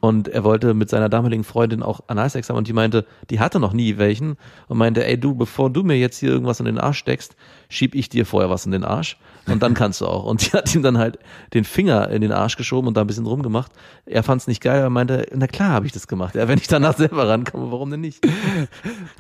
[0.03, 3.61] Und er wollte mit seiner damaligen Freundin auch Analsex haben und die meinte, die hatte
[3.61, 4.35] noch nie welchen
[4.67, 7.37] und meinte, ey du, bevor du mir jetzt hier irgendwas in den Arsch steckst,
[7.69, 10.25] schieb ich dir vorher was in den Arsch und dann kannst du auch.
[10.25, 11.19] Und die hat ihm dann halt
[11.53, 13.71] den Finger in den Arsch geschoben und da ein bisschen rumgemacht.
[14.05, 16.35] Er fand es nicht geil, er meinte, na klar habe ich das gemacht.
[16.35, 18.27] Ja, wenn ich danach selber rankomme, warum denn nicht?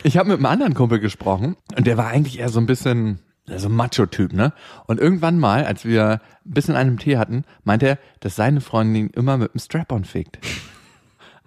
[0.03, 3.19] Ich habe mit einem anderen Kumpel gesprochen und der war eigentlich eher so ein bisschen
[3.45, 4.51] so ein Macho-Typ, ne?
[4.85, 9.11] Und irgendwann mal, als wir ein bisschen einen Tee hatten, meinte er, dass seine Freundin
[9.11, 10.39] immer mit einem Strap-on fickt.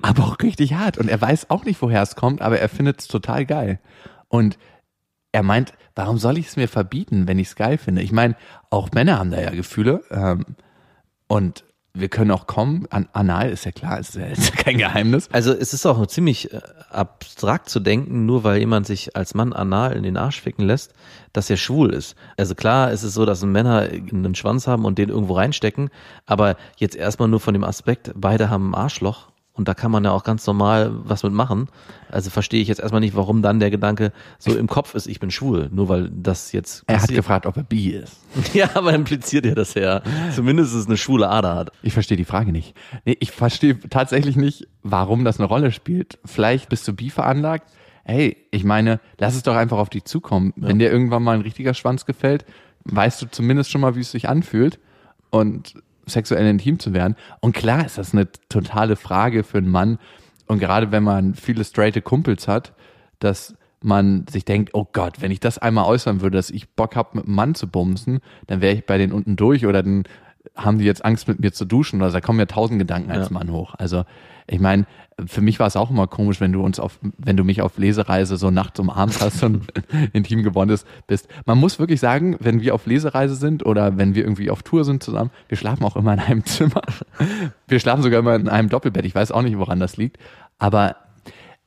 [0.07, 0.99] Aber auch richtig hart.
[0.99, 3.81] Und er weiß auch nicht, woher es kommt, aber er findet es total geil.
[4.29, 4.59] Und
[5.33, 8.03] er meint, warum soll ich es mir verbieten, wenn ich es geil finde?
[8.03, 8.37] Ich meine,
[8.71, 10.03] auch Männer haben da ja Gefühle.
[10.11, 10.45] Ähm,
[11.29, 12.87] und wir können auch kommen.
[12.91, 15.29] An, anal ist ja klar, ist ist kein Geheimnis.
[15.33, 19.53] Also es ist auch ziemlich äh, abstrakt zu denken, nur weil jemand sich als Mann
[19.53, 20.93] anal in den Arsch ficken lässt,
[21.33, 22.15] dass er schwul ist.
[22.37, 25.91] Also klar ist es so, dass Männer einen Schwanz haben und den irgendwo reinstecken,
[26.27, 30.05] aber jetzt erstmal nur von dem Aspekt, beide haben ein Arschloch und da kann man
[30.05, 31.69] ja auch ganz normal was mit machen.
[32.11, 35.19] Also verstehe ich jetzt erstmal nicht, warum dann der Gedanke so im Kopf ist, ich
[35.19, 37.17] bin schwul, nur weil das jetzt Er hat passiert.
[37.17, 38.19] gefragt, ob er bi ist.
[38.55, 40.03] Ja, aber impliziert ja, dass er
[40.35, 41.71] zumindest eine schwule Ader hat.
[41.83, 42.75] Ich verstehe die Frage nicht.
[43.05, 46.19] Nee, ich verstehe tatsächlich nicht, warum das eine Rolle spielt.
[46.25, 47.69] Vielleicht bist du bi veranlagt.
[48.05, 50.53] Hey, ich meine, lass es doch einfach auf dich zukommen.
[50.57, 52.45] Wenn dir irgendwann mal ein richtiger Schwanz gefällt,
[52.85, 54.79] weißt du zumindest schon mal, wie es sich anfühlt
[55.31, 55.75] und
[56.07, 57.17] sexuell intim zu werden.
[57.41, 59.99] Und klar ist das eine totale Frage für einen Mann.
[60.47, 62.73] Und gerade wenn man viele straighte Kumpels hat,
[63.19, 66.97] dass man sich denkt, oh Gott, wenn ich das einmal äußern würde, dass ich Bock
[66.97, 70.05] habe, mit einem Mann zu bumsen, dann wäre ich bei denen unten durch oder dann
[70.55, 72.15] haben die jetzt Angst, mit mir zu duschen oder so.
[72.17, 73.33] da kommen ja tausend Gedanken als Ja.
[73.33, 73.75] Mann hoch.
[73.79, 74.05] Also
[74.47, 74.87] ich meine,
[75.27, 77.79] für mich war es auch immer komisch, wenn du uns auf, wenn du mich auf
[77.79, 79.67] Lesereise so nachts umarmt hast und
[80.13, 81.27] intim geworden bist.
[81.47, 84.85] Man muss wirklich sagen, wenn wir auf Lesereise sind oder wenn wir irgendwie auf Tour
[84.85, 86.83] sind zusammen, wir schlafen auch immer in einem Zimmer.
[87.69, 89.05] Wir schlafen sogar immer in einem Doppelbett.
[89.05, 90.19] Ich weiß auch nicht, woran das liegt.
[90.59, 90.97] Aber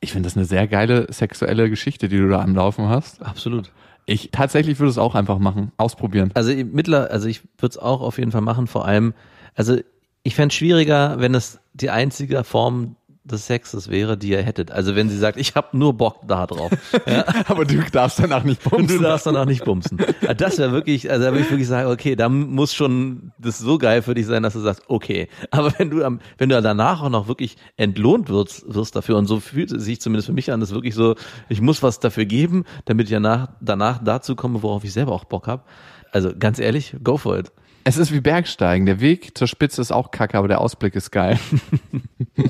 [0.00, 3.22] ich finde das eine sehr geile sexuelle Geschichte, die du da am Laufen hast.
[3.22, 3.70] Absolut.
[4.10, 6.32] Ich tatsächlich würde es auch einfach machen, ausprobieren.
[6.34, 9.14] Also mittler, also ich würde es auch auf jeden Fall machen, vor allem,
[9.54, 9.76] also
[10.24, 14.70] ich fände es schwieriger, wenn es die einzige Form des Sexes wäre, die ihr hättet.
[14.70, 16.70] Also wenn sie sagt, ich habe nur Bock da drauf.
[17.46, 19.98] Aber du darfst danach nicht Und du darfst dann auch nicht bumsen.
[20.22, 23.58] Ja, Das wäre wirklich, also da würde ich wirklich sagen, okay, da muss schon das
[23.58, 25.28] so geil für dich sein, dass du sagst, okay.
[25.50, 29.26] Aber wenn du am, wenn du danach auch noch wirklich entlohnt wirst, wirst dafür, und
[29.26, 31.14] so fühlt es sich zumindest für mich an, das ist wirklich so,
[31.48, 35.24] ich muss was dafür geben, damit ich danach, danach dazu komme, worauf ich selber auch
[35.24, 35.62] Bock habe.
[36.10, 37.52] Also ganz ehrlich, go for it.
[37.90, 38.86] Es ist wie Bergsteigen.
[38.86, 41.40] Der Weg zur Spitze ist auch kacke, aber der Ausblick ist geil.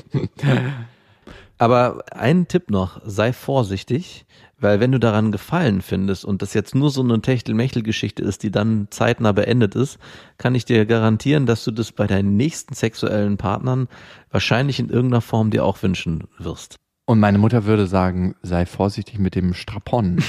[1.57, 4.27] Aber ein Tipp noch, sei vorsichtig,
[4.59, 8.51] weil wenn du daran Gefallen findest und das jetzt nur so eine Techtel-Mechtel-Geschichte ist, die
[8.51, 9.97] dann zeitnah beendet ist,
[10.37, 13.87] kann ich dir garantieren, dass du das bei deinen nächsten sexuellen Partnern
[14.29, 16.75] wahrscheinlich in irgendeiner Form dir auch wünschen wirst.
[17.05, 20.23] Und meine Mutter würde sagen, sei vorsichtig mit dem Strapon.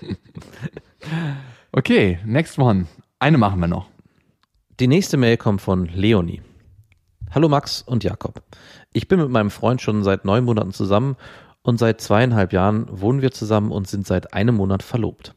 [1.72, 2.86] okay, next one.
[3.24, 3.88] Eine machen wir noch.
[4.80, 6.42] Die nächste Mail kommt von Leonie.
[7.30, 8.42] Hallo Max und Jakob.
[8.92, 11.16] Ich bin mit meinem Freund schon seit neun Monaten zusammen
[11.62, 15.34] und seit zweieinhalb Jahren wohnen wir zusammen und sind seit einem Monat verlobt.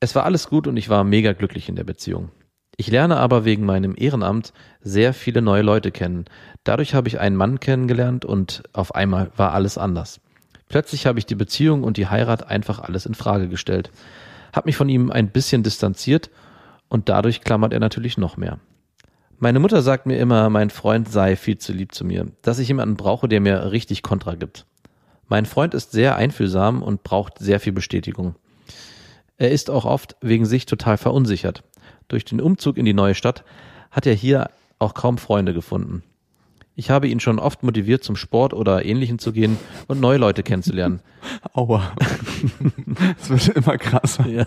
[0.00, 2.30] Es war alles gut und ich war mega glücklich in der Beziehung.
[2.78, 6.24] Ich lerne aber wegen meinem Ehrenamt sehr viele neue Leute kennen.
[6.64, 10.22] Dadurch habe ich einen Mann kennengelernt und auf einmal war alles anders.
[10.70, 13.90] Plötzlich habe ich die Beziehung und die Heirat einfach alles in Frage gestellt.
[14.54, 16.30] Hab mich von ihm ein bisschen distanziert
[16.88, 18.58] und dadurch klammert er natürlich noch mehr.
[19.38, 22.68] Meine Mutter sagt mir immer, mein Freund sei viel zu lieb zu mir, dass ich
[22.68, 24.66] jemanden brauche, der mir richtig Kontra gibt.
[25.28, 28.34] Mein Freund ist sehr einfühlsam und braucht sehr viel Bestätigung.
[29.36, 31.62] Er ist auch oft wegen sich total verunsichert.
[32.08, 33.44] Durch den Umzug in die neue Stadt
[33.90, 36.02] hat er hier auch kaum Freunde gefunden.
[36.74, 39.58] Ich habe ihn schon oft motiviert, zum Sport oder Ähnlichem zu gehen
[39.88, 41.00] und neue Leute kennenzulernen.
[41.52, 41.92] Aua.
[43.20, 44.26] Es wird immer krasser.
[44.28, 44.46] Ja.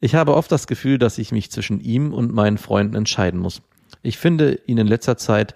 [0.00, 3.62] Ich habe oft das Gefühl, dass ich mich zwischen ihm und meinen Freunden entscheiden muss.
[4.02, 5.54] Ich finde ihn in letzter Zeit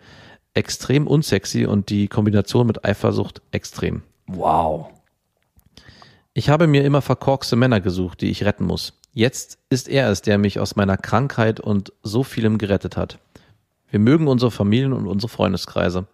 [0.53, 4.03] extrem unsexy und die Kombination mit Eifersucht extrem.
[4.27, 4.91] Wow.
[6.35, 8.93] Ich habe mir immer verkorkste Männer gesucht, die ich retten muss.
[9.13, 13.19] Jetzt ist er es, der mich aus meiner Krankheit und so vielem gerettet hat.
[13.89, 16.07] Wir mögen unsere Familien und unsere Freundeskreise.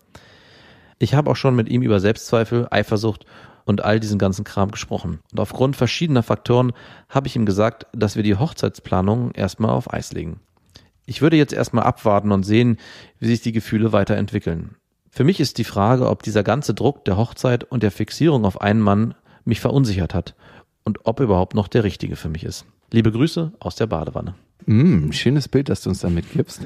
[0.99, 3.25] Ich habe auch schon mit ihm über Selbstzweifel, Eifersucht
[3.71, 5.21] und all diesen ganzen Kram gesprochen.
[5.33, 6.73] Und aufgrund verschiedener Faktoren
[7.09, 10.41] habe ich ihm gesagt, dass wir die Hochzeitsplanung erstmal auf Eis legen.
[11.07, 12.77] Ich würde jetzt erstmal abwarten und sehen,
[13.19, 14.77] wie sich die Gefühle weiterentwickeln.
[15.09, 18.61] Für mich ist die Frage, ob dieser ganze Druck der Hochzeit und der Fixierung auf
[18.61, 19.15] einen Mann
[19.45, 20.35] mich verunsichert hat
[20.85, 22.65] und ob überhaupt noch der richtige für mich ist.
[22.93, 24.35] Liebe Grüße aus der Badewanne.
[24.67, 26.63] Mm, schönes Bild, das du uns da mitgibst.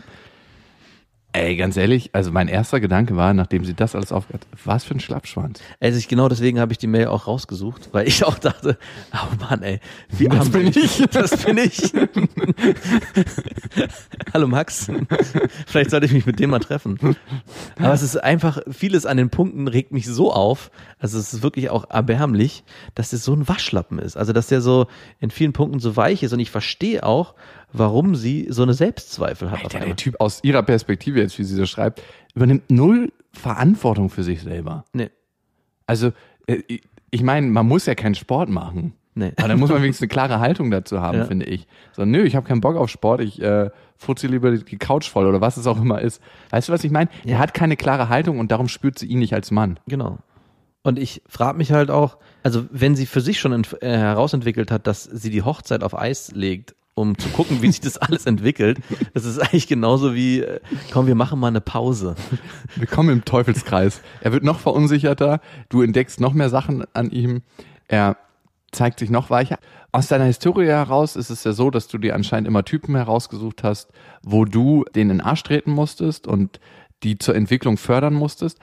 [1.36, 4.84] Ey, ganz ehrlich, also mein erster Gedanke war, nachdem sie das alles aufgehört hat, was
[4.84, 5.60] für ein Schlappschwanz.
[5.80, 8.78] Also ich, genau deswegen habe ich die Mail auch rausgesucht, weil ich auch dachte,
[9.12, 9.80] oh Mann, ey,
[10.10, 11.02] wie Das bin ich.
[11.10, 11.92] Das bin ich.
[14.32, 14.88] Hallo Max.
[15.66, 17.00] Vielleicht sollte ich mich mit dem mal treffen.
[17.78, 20.70] Aber es ist einfach, vieles an den Punkten regt mich so auf.
[21.00, 22.62] Also es ist wirklich auch erbärmlich,
[22.94, 24.16] dass es so ein Waschlappen ist.
[24.16, 24.86] Also dass der so
[25.18, 26.32] in vielen Punkten so weich ist.
[26.32, 27.34] Und ich verstehe auch,
[27.74, 29.62] warum sie so eine Selbstzweifel hat.
[29.64, 29.96] Alter, der.
[29.96, 32.02] Typ aus ihrer Perspektive jetzt, wie sie das schreibt,
[32.34, 34.84] übernimmt null Verantwortung für sich selber.
[34.92, 35.10] Nee,
[35.86, 36.12] Also,
[36.46, 36.62] äh,
[37.10, 38.94] ich- meine, man muss ja keinen Sport machen.
[39.14, 39.32] nee.
[39.36, 41.24] Aber dann muss man wenigstens eine klare Haltung dazu haben, Ja.
[41.26, 41.66] finde ich.
[41.92, 45.26] So, nö, ich habe keinen Bock auf Sport, ich äh, futze lieber die- Couch voll
[45.26, 46.20] oder was es auch immer ist.
[46.50, 47.08] Weißt du, was ich meine?
[47.24, 49.78] Er hat keine klare Haltung und darum spürt sie ihn nicht als Mann.
[49.86, 50.18] Genau.
[50.82, 54.70] Und ich frage mich halt auch, also wenn sie für sich schon ent- äh, herausentwickelt
[54.70, 58.26] hat, dass sie die Hochzeit auf Eis legt, um zu gucken, wie sich das alles
[58.26, 58.78] entwickelt,
[59.14, 60.60] das ist eigentlich genauso wie, äh,
[60.92, 62.14] komm, wir machen mal eine Pause.
[62.76, 64.00] Willkommen im Teufelskreis.
[64.20, 67.42] Er wird noch verunsicherter, du entdeckst noch mehr Sachen an ihm,
[67.88, 68.16] er
[68.70, 69.58] zeigt sich noch weicher.
[69.92, 73.62] Aus deiner Historie heraus ist es ja so, dass du dir anscheinend immer Typen herausgesucht
[73.62, 73.90] hast,
[74.22, 76.58] wo du denen in den Arsch treten musstest und
[77.02, 78.58] die zur Entwicklung fördern musstest.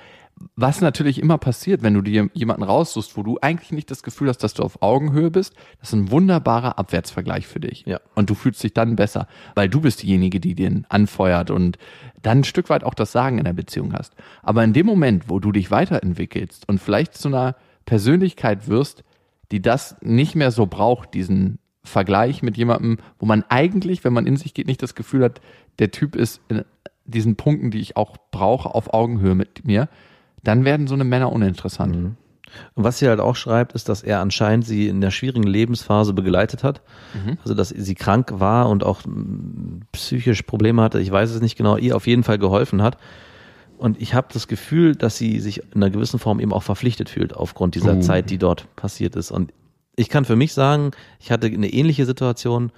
[0.56, 4.30] Was natürlich immer passiert, wenn du dir jemanden raussuchst, wo du eigentlich nicht das Gefühl
[4.30, 7.86] hast, dass du auf Augenhöhe bist, das ist ein wunderbarer Abwärtsvergleich für dich.
[7.86, 8.00] Ja.
[8.16, 11.78] Und du fühlst dich dann besser, weil du bist diejenige, die den anfeuert und
[12.22, 14.16] dann ein Stück weit auch das Sagen in der Beziehung hast.
[14.44, 19.04] Aber in dem Moment, wo du dich weiterentwickelst und vielleicht zu einer Persönlichkeit wirst,
[19.52, 24.28] die das nicht mehr so braucht, diesen Vergleich mit jemandem, wo man eigentlich, wenn man
[24.28, 25.42] in sich geht, nicht das Gefühl hat,
[25.80, 26.64] der Typ ist in
[27.06, 29.90] diesen Punkten, die ich auch brauche, auf Augenhöhe mit mir,
[30.44, 31.96] dann werden so eine Männer uninteressant.
[32.76, 36.14] Und was sie halt auch schreibt, ist, dass er anscheinend sie in der schwierigen Lebensphase
[36.14, 36.82] begleitet hat.
[37.42, 41.00] Also, dass sie krank war und auch mm, psychisch Probleme hatte.
[41.00, 42.98] Ich weiß es nicht genau, ihr auf jeden Fall geholfen hat.
[43.78, 47.10] Und ich habe das Gefühl, dass sie sich in einer gewissen Form eben auch verpflichtet
[47.10, 48.02] fühlt aufgrund dieser Oh.
[48.02, 49.32] Zeit, die dort passiert ist.
[49.32, 49.54] Und
[49.96, 52.72] ich kann für mich sagen, ich hatte eine ähnliche Situation.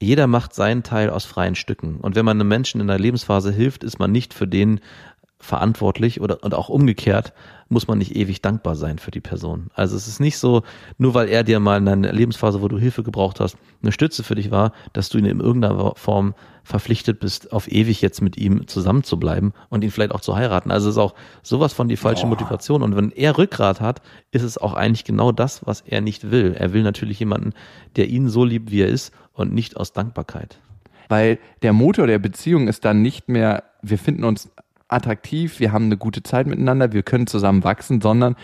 [0.00, 1.96] Jeder macht seinen Teil aus freien Stücken.
[1.96, 4.80] Und wenn man einem Menschen in einer Lebensphase hilft, ist man nicht für den
[5.38, 7.32] verantwortlich oder und auch umgekehrt
[7.68, 9.70] muss man nicht ewig dankbar sein für die Person.
[9.74, 10.62] Also es ist nicht so,
[10.98, 14.22] nur weil er dir mal in einer Lebensphase, wo du Hilfe gebraucht hast, eine Stütze
[14.22, 18.36] für dich war, dass du ihn in irgendeiner Form verpflichtet bist, auf ewig jetzt mit
[18.36, 20.70] ihm zusammen zu bleiben und ihn vielleicht auch zu heiraten.
[20.70, 22.82] Also es ist auch sowas von die falsche Motivation.
[22.82, 26.54] Und wenn er Rückgrat hat, ist es auch eigentlich genau das, was er nicht will.
[26.58, 27.52] Er will natürlich jemanden,
[27.96, 30.58] der ihn so liebt, wie er ist und nicht aus Dankbarkeit.
[31.08, 34.50] Weil der Motor der Beziehung ist dann nicht mehr, wir finden uns
[34.88, 38.36] attraktiv, wir haben eine gute Zeit miteinander, wir können zusammen wachsen, sondern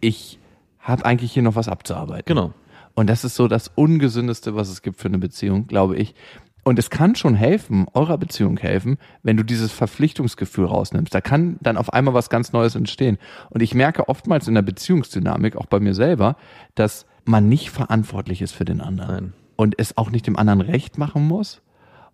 [0.00, 0.38] ich
[0.78, 2.24] habe eigentlich hier noch was abzuarbeiten.
[2.26, 2.52] Genau.
[2.94, 6.14] Und das ist so das Ungesündeste, was es gibt für eine Beziehung, glaube ich.
[6.62, 11.14] Und es kann schon helfen, eurer Beziehung helfen, wenn du dieses Verpflichtungsgefühl rausnimmst.
[11.14, 13.18] Da kann dann auf einmal was ganz Neues entstehen.
[13.48, 16.36] Und ich merke oftmals in der Beziehungsdynamik, auch bei mir selber,
[16.74, 19.08] dass man nicht verantwortlich ist für den anderen.
[19.08, 19.32] Nein.
[19.56, 21.62] Und es auch nicht dem anderen recht machen muss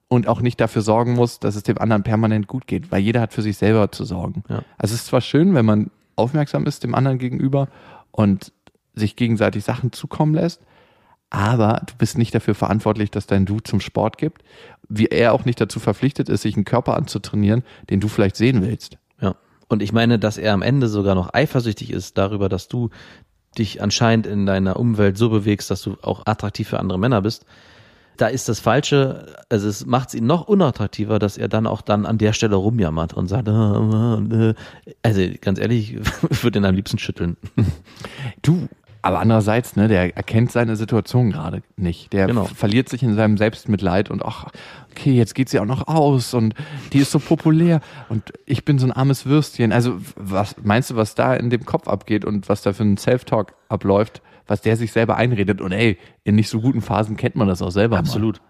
[0.09, 3.21] und auch nicht dafür sorgen muss, dass es dem anderen permanent gut geht, weil jeder
[3.21, 4.45] hat für sich selber zu sorgen.
[4.49, 4.63] Ja.
[4.79, 7.69] Also es ist zwar schön, wenn man aufmerksam ist dem anderen gegenüber
[8.11, 8.53] und
[8.95, 10.61] sich gegenseitig Sachen zukommen lässt,
[11.29, 14.43] aber du bist nicht dafür verantwortlich, dass dein Du zum Sport gibt,
[14.89, 18.63] wie er auch nicht dazu verpflichtet ist, sich einen Körper anzutrainieren, den du vielleicht sehen
[18.63, 18.97] willst.
[19.21, 19.35] Ja.
[19.69, 22.91] Und ich meine, dass er am Ende sogar noch eifersüchtig ist darüber, dass du
[23.59, 27.45] dich anscheinend in deiner Umwelt so bewegst, dass du auch attraktiv für andere Männer bist.
[28.17, 31.83] Da ist das Falsche, also es macht es ihn noch unattraktiver, dass er dann auch
[31.83, 34.55] dann an der Stelle rumjammert und sagt, äh, äh, äh.
[35.03, 37.37] also ganz ehrlich, ich würde ihn am liebsten schütteln.
[38.43, 38.69] Du,
[39.03, 42.13] aber andererseits, ne, der erkennt seine Situation gerade nicht.
[42.13, 42.47] Der Genau.
[42.47, 44.47] verliert sich in seinem Selbstmitleid und ach,
[44.91, 46.55] okay, jetzt geht sie auch noch aus und
[46.93, 49.73] die ist so populär und ich bin so ein armes Würstchen.
[49.73, 52.97] Also, was meinst du, was da in dem Kopf abgeht und was da für ein
[52.97, 55.61] Self-Talk abläuft, was der sich selber einredet?
[55.61, 57.97] Und ey, in nicht so guten Phasen kennt man das auch selber.
[57.97, 58.01] Mal.
[58.01, 58.41] Absolut.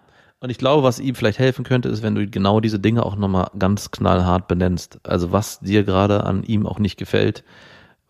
[0.41, 3.17] Und ich glaube, was ihm vielleicht helfen könnte, ist, wenn du genau diese Dinge auch
[3.17, 5.01] nochmal ganz knallhart benennst.
[5.05, 7.43] Also was dir gerade an ihm auch nicht gefällt,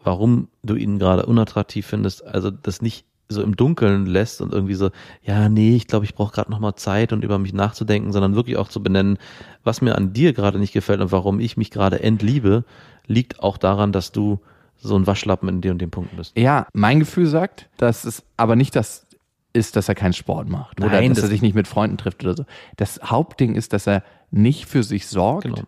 [0.03, 4.75] warum du ihn gerade unattraktiv findest, also das nicht so im Dunkeln lässt und irgendwie
[4.75, 4.91] so,
[5.23, 8.57] ja, nee, ich glaube, ich brauche gerade nochmal Zeit und über mich nachzudenken, sondern wirklich
[8.57, 9.19] auch zu benennen,
[9.65, 12.65] was mir an dir gerade nicht gefällt und warum ich mich gerade entliebe,
[13.07, 14.41] liegt auch daran, dass du
[14.87, 16.37] so ein Waschlappen in den und den Punkten bist.
[16.39, 19.07] Ja, mein Gefühl sagt, dass es aber nicht das
[19.53, 21.97] ist, dass er keinen Sport macht oder Nein, dass das- er sich nicht mit Freunden
[21.97, 22.45] trifft oder so.
[22.77, 25.63] Das Hauptding ist, dass er nicht für sich sorgt Genau.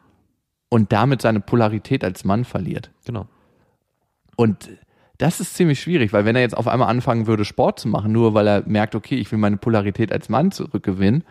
[0.69, 2.91] und damit seine Polarität als Mann verliert.
[3.07, 3.27] Genau.
[4.37, 4.69] Und
[5.19, 8.13] das ist ziemlich schwierig, weil wenn er jetzt auf einmal anfangen würde, Sport zu machen,
[8.13, 11.25] nur weil er merkt, okay, ich will meine Polarität als Mann zurückgewinnen,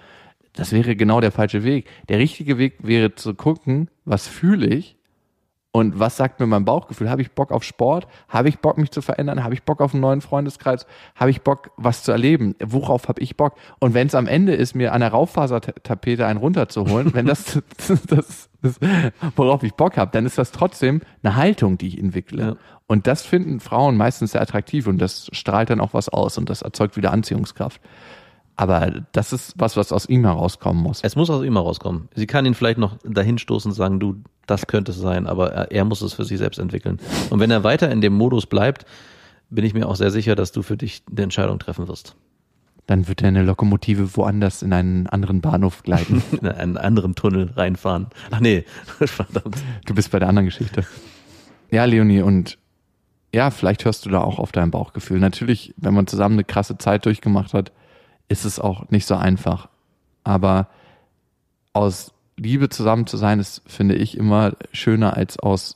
[0.53, 1.87] das wäre genau der falsche Weg.
[2.09, 4.96] Der richtige Weg wäre zu gucken, was fühle ich
[5.77, 7.07] und was sagt mir mein Bauchgefühl?
[7.07, 8.07] Habe ich Bock auf Sport?
[8.29, 9.43] Habe ich Bock, mich zu verändern?
[9.43, 10.87] Habe ich Bock auf einen neuen Freundeskreis?
[11.15, 12.55] Habe ich Bock, was zu erleben?
[12.59, 13.53] Worauf habe ich Bock?
[13.77, 17.61] Und wenn es am Ende ist, mir an der Rauffasertapete einen runterzuholen, wenn das,
[18.07, 18.79] das, das
[19.35, 22.41] worauf ich Bock habe, dann ist das trotzdem eine Haltung, die ich entwickle.
[22.43, 22.55] Ja.
[22.87, 26.49] Und das finden Frauen meistens sehr attraktiv und das strahlt dann auch was aus und
[26.49, 27.79] das erzeugt wieder Anziehungskraft.
[28.55, 31.01] Aber das ist was, was aus ihm herauskommen muss.
[31.03, 32.09] Es muss aus ihm herauskommen.
[32.15, 34.15] Sie kann ihn vielleicht noch dahin stoßen und sagen, du,
[34.47, 36.99] das könnte es sein, aber er, er muss es für sich selbst entwickeln.
[37.29, 38.85] Und wenn er weiter in dem Modus bleibt,
[39.49, 42.15] bin ich mir auch sehr sicher, dass du für dich eine Entscheidung treffen wirst.
[42.87, 46.23] Dann wird er eine Lokomotive woanders in einen anderen Bahnhof gleiten.
[46.41, 48.07] In einen anderen Tunnel reinfahren.
[48.31, 48.63] Ach nee,
[48.99, 49.57] verdammt.
[49.85, 50.85] Du bist bei der anderen Geschichte.
[51.69, 52.57] Ja, Leonie, und
[53.33, 55.19] ja, vielleicht hörst du da auch auf dein Bauchgefühl.
[55.19, 57.73] Natürlich, wenn man zusammen eine krasse Zeit durchgemacht hat,
[58.29, 59.67] ist es auch nicht so einfach.
[60.23, 60.69] Aber
[61.73, 65.75] aus Liebe zusammen zu sein, ist, finde ich, immer schöner als aus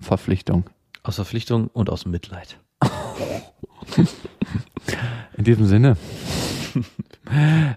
[0.00, 0.64] Verpflichtung.
[1.02, 2.58] Aus Verpflichtung und aus Mitleid.
[5.36, 5.96] In diesem Sinne.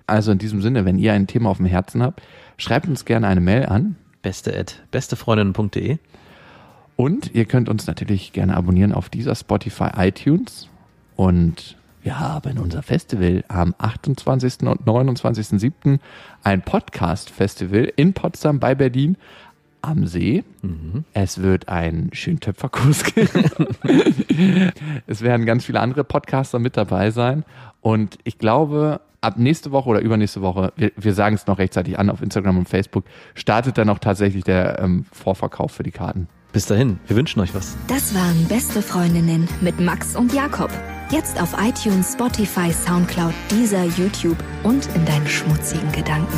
[0.08, 2.22] Also in diesem Sinne, wenn ihr ein Thema auf dem Herzen habt,
[2.58, 3.98] schreibt uns gerne eine Mail an.
[4.22, 5.98] Beste at bestefreundinnen.de.
[6.96, 10.70] Und ihr könnt uns natürlich gerne abonnieren auf dieser Spotify, iTunes.
[11.16, 14.62] Und wir haben unser Festival am 28.
[14.62, 15.99] und 29.07.
[16.43, 19.18] ein Podcast-Festival in Potsdam bei Berlin
[19.82, 20.43] am See.
[21.14, 23.45] Es wird einen schönen Töpferkurs geben.
[25.08, 27.43] es werden ganz viele andere Podcaster mit dabei sein.
[27.82, 31.97] Und ich glaube, ab nächste Woche oder übernächste Woche, wir, wir sagen es noch rechtzeitig
[31.97, 36.28] an auf Instagram und Facebook, startet dann auch tatsächlich der ähm, Vorverkauf für die Karten.
[36.54, 37.78] Bis dahin, wir wünschen euch was.
[37.88, 40.70] Das waren Beste Freundinnen mit Max und Jakob.
[41.10, 46.38] Jetzt auf iTunes, Spotify, Soundcloud, dieser YouTube und in deinen schmutzigen Gedanken.